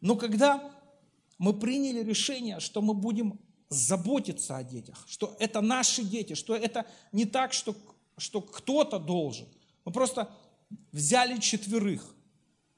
[0.01, 0.71] Но когда
[1.37, 3.39] мы приняли решение, что мы будем
[3.69, 7.75] заботиться о детях, что это наши дети, что это не так, что,
[8.17, 9.47] что кто-то должен.
[9.85, 10.29] Мы просто
[10.91, 12.13] взяли четверых.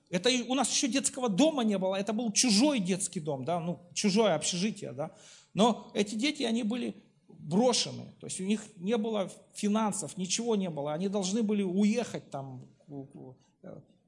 [0.10, 3.80] Это у нас еще детского дома не было, это был чужой детский дом, да, ну,
[3.94, 5.12] чужое общежитие, да.
[5.54, 6.96] Но эти дети, они были
[7.28, 12.30] брошены, то есть у них не было финансов, ничего не было, они должны были уехать
[12.30, 12.66] там.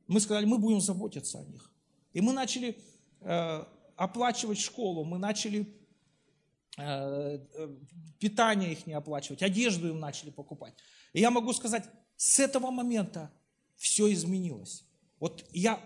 [0.08, 1.70] Мы сказали, мы будем заботиться о них.
[2.14, 2.78] И мы начали
[3.22, 3.64] э,
[3.96, 5.68] оплачивать школу, мы начали
[6.80, 7.76] Э, э,
[8.20, 10.76] питание их не оплачивать, одежду им начали покупать.
[11.14, 13.32] И я могу сказать, с этого момента
[13.76, 14.86] все изменилось.
[15.20, 15.80] Вот я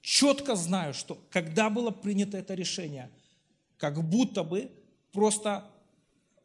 [0.00, 3.10] четко знаю, что когда было принято это решение,
[3.76, 4.70] как будто бы
[5.12, 5.70] просто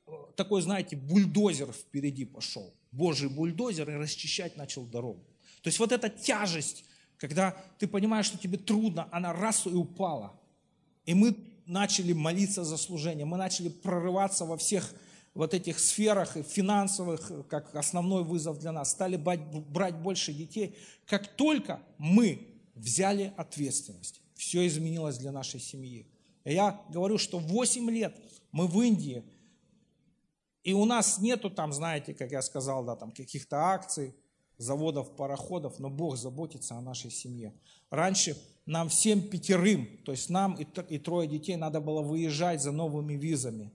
[0.05, 2.73] э, такой, знаете, бульдозер впереди пошел.
[2.91, 5.23] Божий бульдозер и расчищать начал дорогу.
[5.61, 6.85] То есть вот эта тяжесть,
[7.17, 10.39] когда ты понимаешь, что тебе трудно, она раз и упала.
[11.05, 11.35] И мы
[11.65, 14.93] начали молиться за служение, мы начали прорываться во всех
[15.37, 20.75] вот этих сферах финансовых, как основной вызов для нас, стали брать, больше детей.
[21.05, 26.07] Как только мы взяли ответственность, все изменилось для нашей семьи.
[26.43, 28.15] Я говорю, что 8 лет
[28.51, 29.23] мы в Индии,
[30.63, 34.15] и у нас нету там, знаете, как я сказал, да, там каких-то акций,
[34.57, 37.53] заводов, пароходов, но Бог заботится о нашей семье.
[37.91, 38.35] Раньше
[38.65, 43.13] нам всем пятерым, то есть нам и, и трое детей надо было выезжать за новыми
[43.13, 43.71] визами.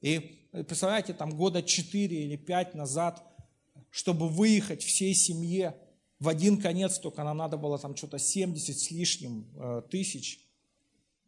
[0.00, 3.22] И э, представляете, там года четыре или пять назад,
[3.90, 5.76] чтобы выехать всей семье
[6.18, 10.40] в один конец, только нам надо было там что-то 70 с лишним э, тысяч.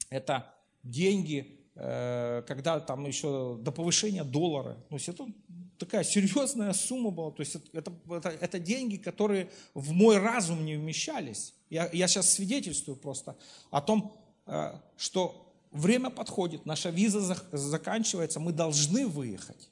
[0.08, 0.52] Это
[0.82, 4.74] деньги, э, когда там еще до повышения доллара.
[4.88, 5.26] То есть это
[5.78, 7.30] такая серьезная сумма была.
[7.30, 11.54] То есть это, это, это деньги, которые в мой разум не вмещались.
[11.70, 13.36] Я, я сейчас свидетельствую просто
[13.70, 14.16] о том,
[14.96, 17.20] что время подходит, наша виза
[17.52, 19.70] заканчивается, мы должны выехать.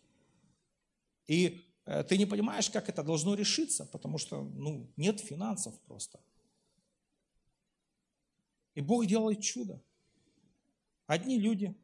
[1.27, 6.21] И э, ты не понимаешь, как это должно решиться, потому что ну, нет финансов просто.
[8.75, 9.83] И Бог делает чудо.
[11.07, 11.75] Одни люди,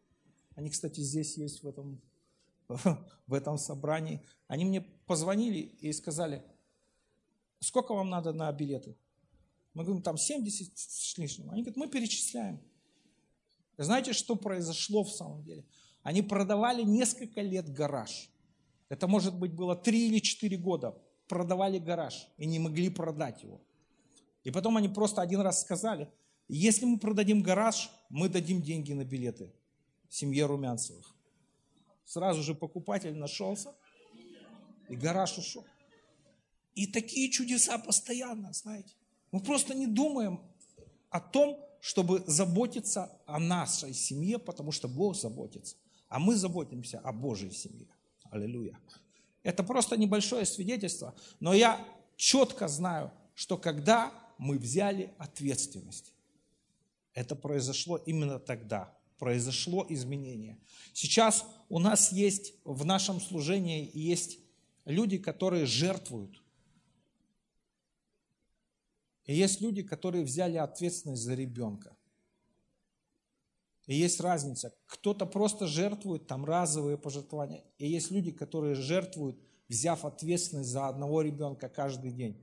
[0.55, 2.01] они, кстати, здесь есть в этом,
[3.27, 6.45] в этом собрании, они мне позвонили и сказали,
[7.59, 8.97] сколько вам надо на билеты?
[9.73, 11.51] Мы говорим, там 70 с лишним.
[11.51, 12.61] Они говорят, мы перечисляем.
[13.77, 15.65] Знаете, что произошло в самом деле?
[16.03, 18.31] Они продавали несколько лет гараж.
[18.89, 20.97] Это, может быть, было 3 или 4 года.
[21.29, 23.61] Продавали гараж и не могли продать его.
[24.45, 26.09] И потом они просто один раз сказали,
[26.49, 29.53] если мы продадим гараж, мы дадим деньги на билеты
[30.11, 31.15] семье Румянцевых.
[32.05, 33.75] Сразу же покупатель нашелся,
[34.89, 35.65] и гараж ушел.
[36.75, 38.95] И такие чудеса постоянно, знаете.
[39.33, 40.41] Мы просто не думаем
[41.11, 45.77] о том, чтобы заботиться о нашей семье, потому что Бог заботится.
[46.09, 47.89] А мы заботимся о Божьей семье.
[48.31, 48.79] Аллилуйя.
[49.43, 56.13] Это просто небольшое свидетельство, но я четко знаю, что когда мы взяли ответственность,
[57.13, 58.97] это произошло именно тогда.
[59.19, 60.59] Произошло изменение.
[60.93, 64.39] Сейчас у нас есть в нашем служении есть
[64.85, 66.43] люди, которые жертвуют.
[69.27, 71.94] И есть люди, которые взяли ответственность за ребенка.
[73.87, 74.75] И есть разница.
[74.87, 77.65] Кто-то просто жертвует, там разовые пожертвования.
[77.79, 82.43] И есть люди, которые жертвуют, взяв ответственность за одного ребенка каждый день.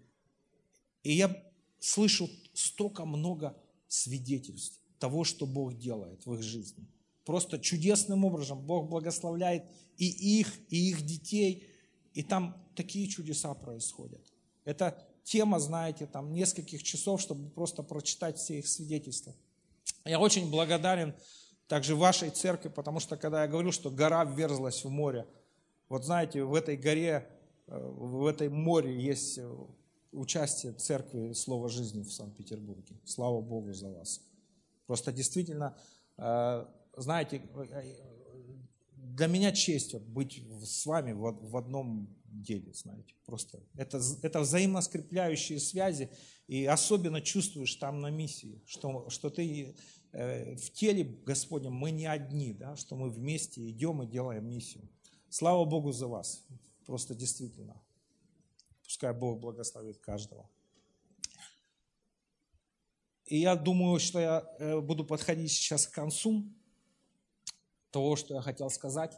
[1.03, 1.35] И я
[1.79, 6.87] слышу столько много свидетельств того, что Бог делает в их жизни.
[7.25, 9.65] Просто чудесным образом Бог благословляет
[9.97, 11.67] и их, и их детей.
[12.13, 14.21] И там такие чудеса происходят.
[14.63, 19.35] Это тема, знаете, там нескольких часов, чтобы просто прочитать все их свидетельства.
[20.05, 21.13] Я очень благодарен
[21.67, 25.27] также вашей церкви, потому что когда я говорю, что гора вверзлась в море,
[25.89, 27.29] вот знаете, в этой горе,
[27.67, 29.49] э, в этой море есть э,
[30.11, 32.99] участие церкви Слова жизни в Санкт-Петербурге.
[33.05, 34.21] Слава Богу за вас.
[34.87, 35.77] Просто действительно,
[36.17, 36.65] э,
[36.97, 37.43] знаете,
[38.95, 45.59] для меня честь быть с вами в одном деле, знаете, просто это, это взаимно скрепляющие
[45.59, 46.09] связи,
[46.47, 49.75] и особенно чувствуешь там на миссии, что, что ты
[50.11, 54.87] э, в теле Господнем, мы не одни, да, что мы вместе идем и делаем миссию.
[55.29, 56.45] Слава Богу за вас,
[56.85, 57.81] просто действительно.
[58.83, 60.49] Пускай Бог благословит каждого.
[63.25, 66.43] И я думаю, что я э, буду подходить сейчас к концу
[67.91, 69.17] того, что я хотел сказать.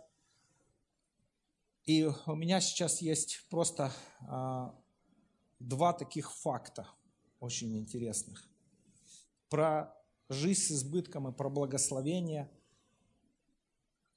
[1.85, 4.73] И у меня сейчас есть просто а,
[5.59, 6.87] два таких факта
[7.39, 8.47] очень интересных.
[9.49, 9.93] Про
[10.29, 12.49] жизнь с избытком и про благословение.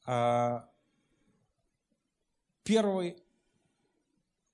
[0.06, 0.70] А,
[2.62, 3.16] первый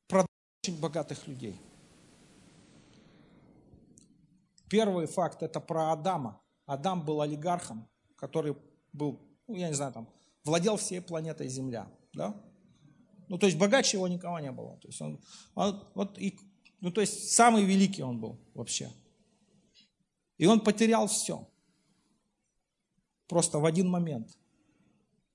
[0.09, 0.25] про
[0.63, 1.61] очень богатых людей.
[4.71, 6.41] Первый факт– это про Адама.
[6.65, 7.87] Адам был олигархом,
[8.17, 8.57] который
[8.95, 10.09] был, ну, я не знаю, там,
[10.45, 11.87] владел всей планетой Земля.
[12.15, 12.43] Да?
[13.33, 14.77] Ну, то есть богаче его никого не было.
[14.77, 15.19] То есть он,
[15.55, 16.39] он вот и,
[16.83, 18.93] ну, то есть самый великий он был вообще.
[20.37, 21.49] И он потерял все.
[23.27, 24.37] Просто в один момент.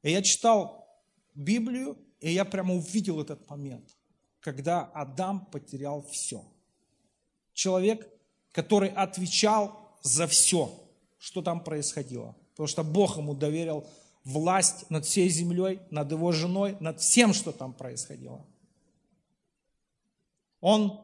[0.04, 0.88] И я читал
[1.34, 3.98] Библию, и я прямо увидел этот момент,
[4.42, 6.46] когда Адам потерял все.
[7.52, 8.08] Человек,
[8.52, 10.72] который отвечал за все,
[11.18, 12.36] что там происходило.
[12.52, 13.88] Потому что Бог ему доверил
[14.28, 18.46] власть над всей землей, над его женой, над всем, что там происходило.
[20.60, 21.00] Он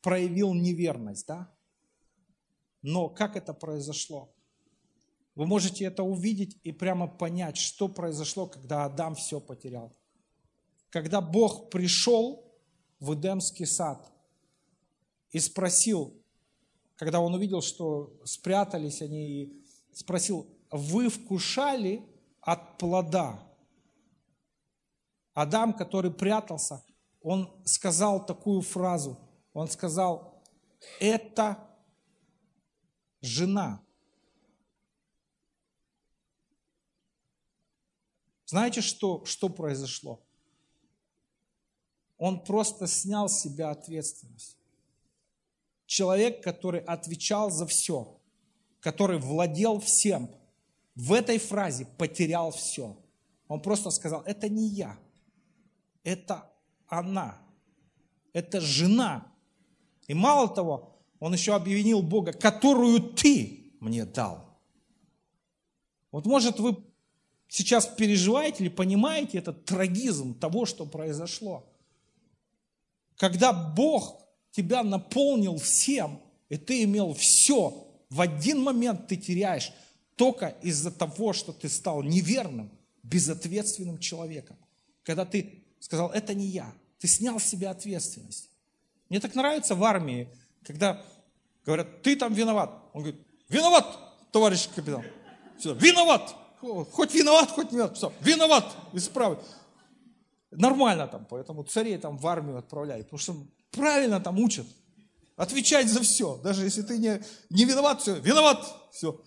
[0.00, 1.52] проявил неверность, да?
[2.82, 4.32] Но как это произошло?
[5.34, 9.92] Вы можете это увидеть и прямо понять, что произошло, когда Адам все потерял.
[10.90, 12.54] Когда Бог пришел
[13.00, 14.12] в Эдемский сад
[15.32, 16.22] и спросил,
[16.94, 22.04] когда он увидел, что спрятались они, и спросил, вы вкушали
[22.40, 23.40] от плода.
[25.32, 26.84] Адам, который прятался,
[27.20, 29.16] он сказал такую фразу.
[29.52, 30.42] Он сказал,
[30.98, 31.64] это
[33.20, 33.80] жена.
[38.46, 40.20] Знаете, что, что произошло?
[42.18, 44.58] Он просто снял с себя ответственность.
[45.86, 48.20] Человек, который отвечал за все,
[48.80, 50.28] который владел всем–
[50.94, 52.96] в этой фразе потерял все.
[53.48, 54.98] Он просто сказал, это не я,
[56.02, 56.50] это
[56.86, 57.38] она,
[58.32, 59.32] это жена.
[60.06, 64.58] И мало того, он еще обвинил Бога, которую ты мне дал.
[66.10, 66.76] Вот может вы
[67.48, 71.66] сейчас переживаете или понимаете этот трагизм того, что произошло.
[73.16, 79.72] Когда Бог тебя наполнил всем, и ты имел все, в один момент ты теряешь
[80.16, 82.70] только из-за того, что ты стал неверным,
[83.02, 84.56] безответственным человеком.
[85.02, 88.50] Когда ты сказал, это не я, ты снял с себя ответственность.
[89.08, 90.28] Мне так нравится в армии,
[90.64, 91.04] когда
[91.64, 92.70] говорят, ты там виноват.
[92.92, 93.86] Он говорит, виноват,
[94.32, 95.04] товарищ капитан.
[95.58, 96.34] Все, виноват.
[96.60, 97.96] Хоть виноват, хоть не виноват.
[97.96, 99.40] Все, виноват, исправить.
[100.50, 103.36] Нормально там, поэтому царей там в армию отправляют, потому что
[103.70, 104.66] правильно там учат.
[105.36, 106.36] Отвечать за все.
[106.38, 109.20] Даже если ты не, не виноват, все, виноват, все.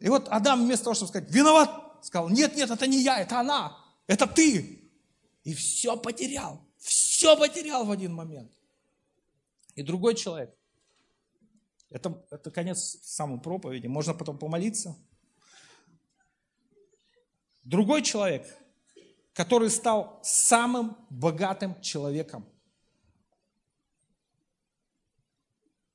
[0.00, 1.70] И вот Адам вместо того, чтобы сказать, виноват,
[2.02, 3.76] сказал, нет, нет, это не я, это она,
[4.06, 4.90] это ты.
[5.44, 8.52] И все потерял, все потерял в один момент.
[9.74, 10.54] И другой человек,
[11.88, 13.86] Это, это конец самой проповеди.
[13.86, 14.96] Можно потом помолиться.
[17.62, 18.44] Другой человек,
[19.32, 22.44] который стал самым богатым человеком.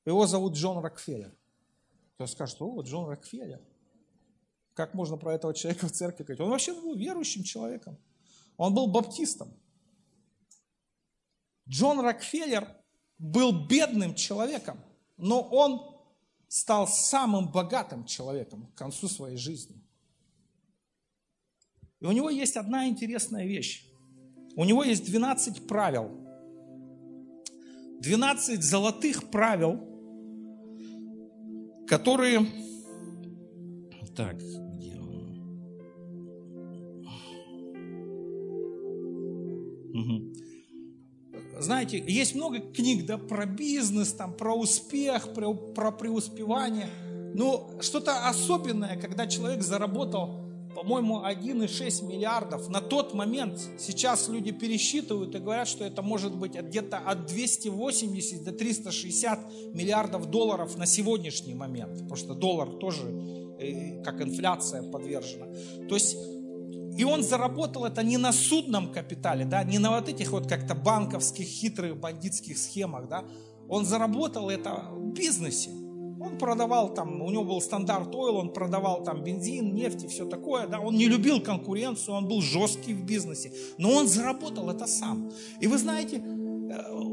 [0.06, 1.34] Его зовут Джон Рокфеллер.
[2.14, 3.60] Кто скажет, о, Джон Рокфеллер.
[4.74, 6.40] Как можно про этого человека в церкви говорить?
[6.40, 7.98] Он вообще был верующим человеком.
[8.56, 9.52] Он был баптистом.
[11.68, 12.68] Джон Рокфеллер
[13.18, 14.80] был бедным человеком,
[15.16, 15.80] но он
[16.48, 19.82] стал самым богатым человеком к концу своей жизни.
[22.00, 23.86] И у него есть одна интересная вещь.
[24.56, 26.10] У него есть 12 правил.
[28.00, 29.78] 12 золотых правил,
[31.86, 32.71] которые...
[34.14, 35.12] Так, где он?
[41.58, 46.88] Знаете, есть много книг да, про бизнес, там, про успех, про, про преуспевание.
[47.34, 50.40] Но что-то особенное, когда человек заработал,
[50.74, 52.68] по-моему, 1,6 миллиардов.
[52.68, 58.44] На тот момент сейчас люди пересчитывают и говорят, что это может быть где-то от 280
[58.44, 61.92] до 360 миллиардов долларов на сегодняшний момент.
[61.92, 63.06] Потому что доллар тоже
[64.04, 65.46] как инфляция подвержена.
[65.88, 66.16] То есть
[66.96, 70.74] и он заработал это не на судном капитале, да, не на вот этих вот как-то
[70.74, 73.24] банковских хитрых бандитских схемах, да.
[73.68, 75.70] Он заработал это в бизнесе.
[76.20, 80.26] Он продавал там, у него был стандарт ойл, он продавал там бензин, нефть и все
[80.26, 80.80] такое, да.
[80.80, 83.52] Он не любил конкуренцию, он был жесткий в бизнесе.
[83.78, 85.32] Но он заработал это сам.
[85.60, 87.12] И вы знаете, э,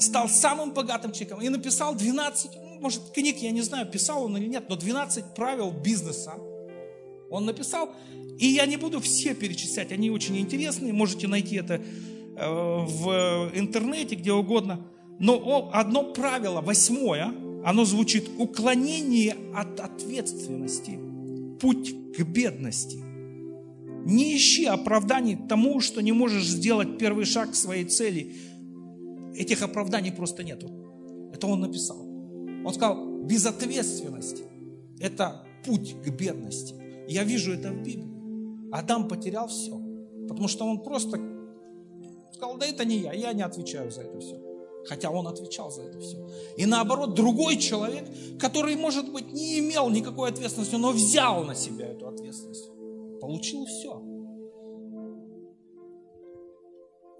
[0.00, 4.36] стал самым богатым человеком и написал 12, ну, может, книг, я не знаю, писал он
[4.36, 6.34] или нет, но 12 правил бизнеса.
[7.30, 7.88] Он написал,
[8.38, 11.80] и я не буду все перечислять, они очень интересные, можете найти это э,
[12.36, 14.86] в интернете, где угодно.
[15.18, 17.32] Но одно правило, восьмое,
[17.64, 20.98] оно звучит уклонение от ответственности,
[21.60, 22.98] путь к бедности.
[24.04, 28.34] Не ищи оправданий тому, что не можешь сделать первый шаг к своей цели.
[29.34, 30.70] Этих оправданий просто нету.
[31.32, 32.03] Это он написал.
[32.64, 34.42] Он сказал, безответственность–
[35.00, 36.74] это путь к бедности.
[37.08, 38.70] Я вижу это в Библии.
[38.72, 39.78] Адам потерял все.
[40.28, 41.20] Потому что он просто
[42.32, 44.40] сказал, да это не я, я не отвечаю за это все.
[44.86, 46.28] Хотя он отвечал за это все.
[46.56, 48.06] И наоборот, другой человек,
[48.38, 52.68] который, может быть, не имел никакой ответственности, но взял на себя эту ответственность,
[53.20, 54.02] получил все.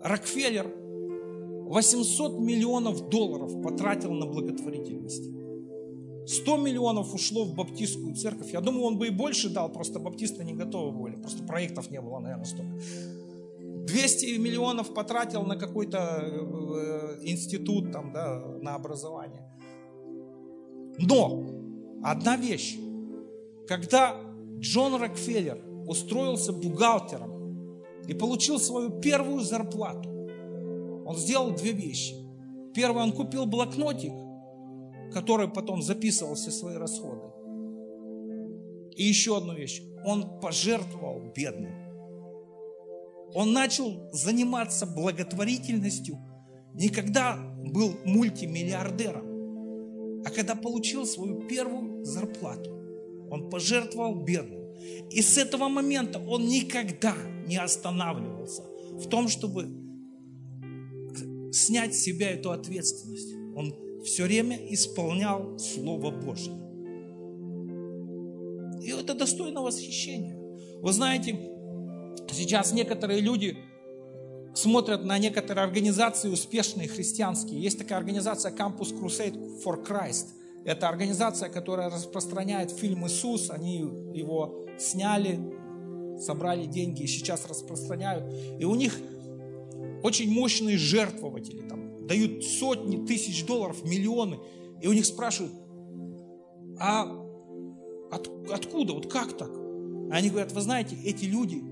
[0.01, 0.84] Рокфеллер
[1.75, 5.25] 800 миллионов долларов потратил на благотворительность.
[6.25, 8.53] 100 миллионов ушло в баптистскую церковь.
[8.53, 11.17] Я думаю, он бы и больше дал, просто баптисты не готовы были.
[11.17, 12.79] Просто проектов не было, наверное, столько.
[13.59, 19.43] 200 миллионов потратил на какой-то э, институт, там, да, на образование.
[20.99, 21.45] Но
[22.05, 22.79] одна вещь.
[23.67, 24.15] Когда
[24.61, 25.59] Джон Рокфеллер
[25.89, 30.14] устроился бухгалтером и получил свою первую зарплату,
[31.05, 32.15] он сделал две вещи.
[32.75, 34.13] Первое, он купил блокнотик
[35.15, 37.23] который потом записывал все свои расходы.
[38.97, 39.81] И еще одну вещь.
[40.05, 41.73] Он пожертвовал бедным.
[43.33, 46.19] Он начал заниматься благотворительностью
[46.75, 52.71] не когда был мультимиллиардером, а когда получил свою первую зарплату.
[53.31, 54.75] Он пожертвовал бедным.
[55.11, 57.15] И с этого момента он никогда
[57.47, 59.84] не останавливался в том, чтобы
[61.55, 63.35] снять с себя эту ответственность.
[63.57, 63.75] Он
[64.05, 66.53] все время исполнял Слово Божье.
[68.83, 70.37] И это достойно восхищения.
[70.81, 71.39] Вы знаете,
[72.31, 73.57] сейчас некоторые люди
[74.55, 77.63] смотрят на некоторые организации успешные христианские.
[77.63, 80.27] Есть такая организация Campus Crusade for Christ.
[80.65, 83.51] Это организация, которая распространяет фильм «Иисус».
[83.51, 83.79] Они
[84.13, 85.39] его сняли,
[86.19, 88.25] собрали деньги и сейчас распространяют.
[88.59, 88.99] И у них
[90.05, 91.67] очень мощные жертвователи.
[91.67, 94.39] Там дают сотни тысяч долларов, миллионы,
[94.83, 95.55] и у них спрашивают,
[96.79, 97.05] а
[98.11, 99.51] от, откуда, вот как так?
[100.11, 101.65] Они говорят, вы знаете, эти люди,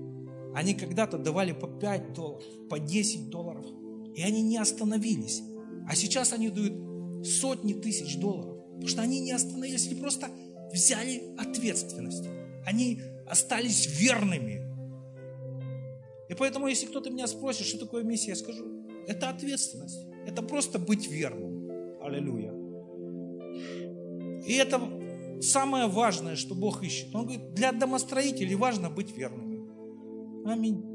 [0.55, 3.67] они когда-то давали по 5 долларов, по 10 долларов,
[4.15, 5.43] и они не остановились.
[5.87, 10.29] А сейчас они дают сотни тысяч долларов, потому что они не остановились, они просто
[10.71, 12.27] взяли ответственность.
[12.65, 14.72] Они остались верными.
[16.29, 18.63] И поэтому, если кто-то меня спросит, что такое миссия, я скажу,
[19.07, 20.07] это ответственность.
[20.25, 21.69] Это просто быть верным.
[22.01, 22.53] Аллилуйя.
[24.45, 24.81] И это
[25.41, 27.13] самое важное, что Бог ищет.
[27.13, 29.67] Он говорит, для домостроителей важно быть верными.
[30.45, 30.92] Аминь.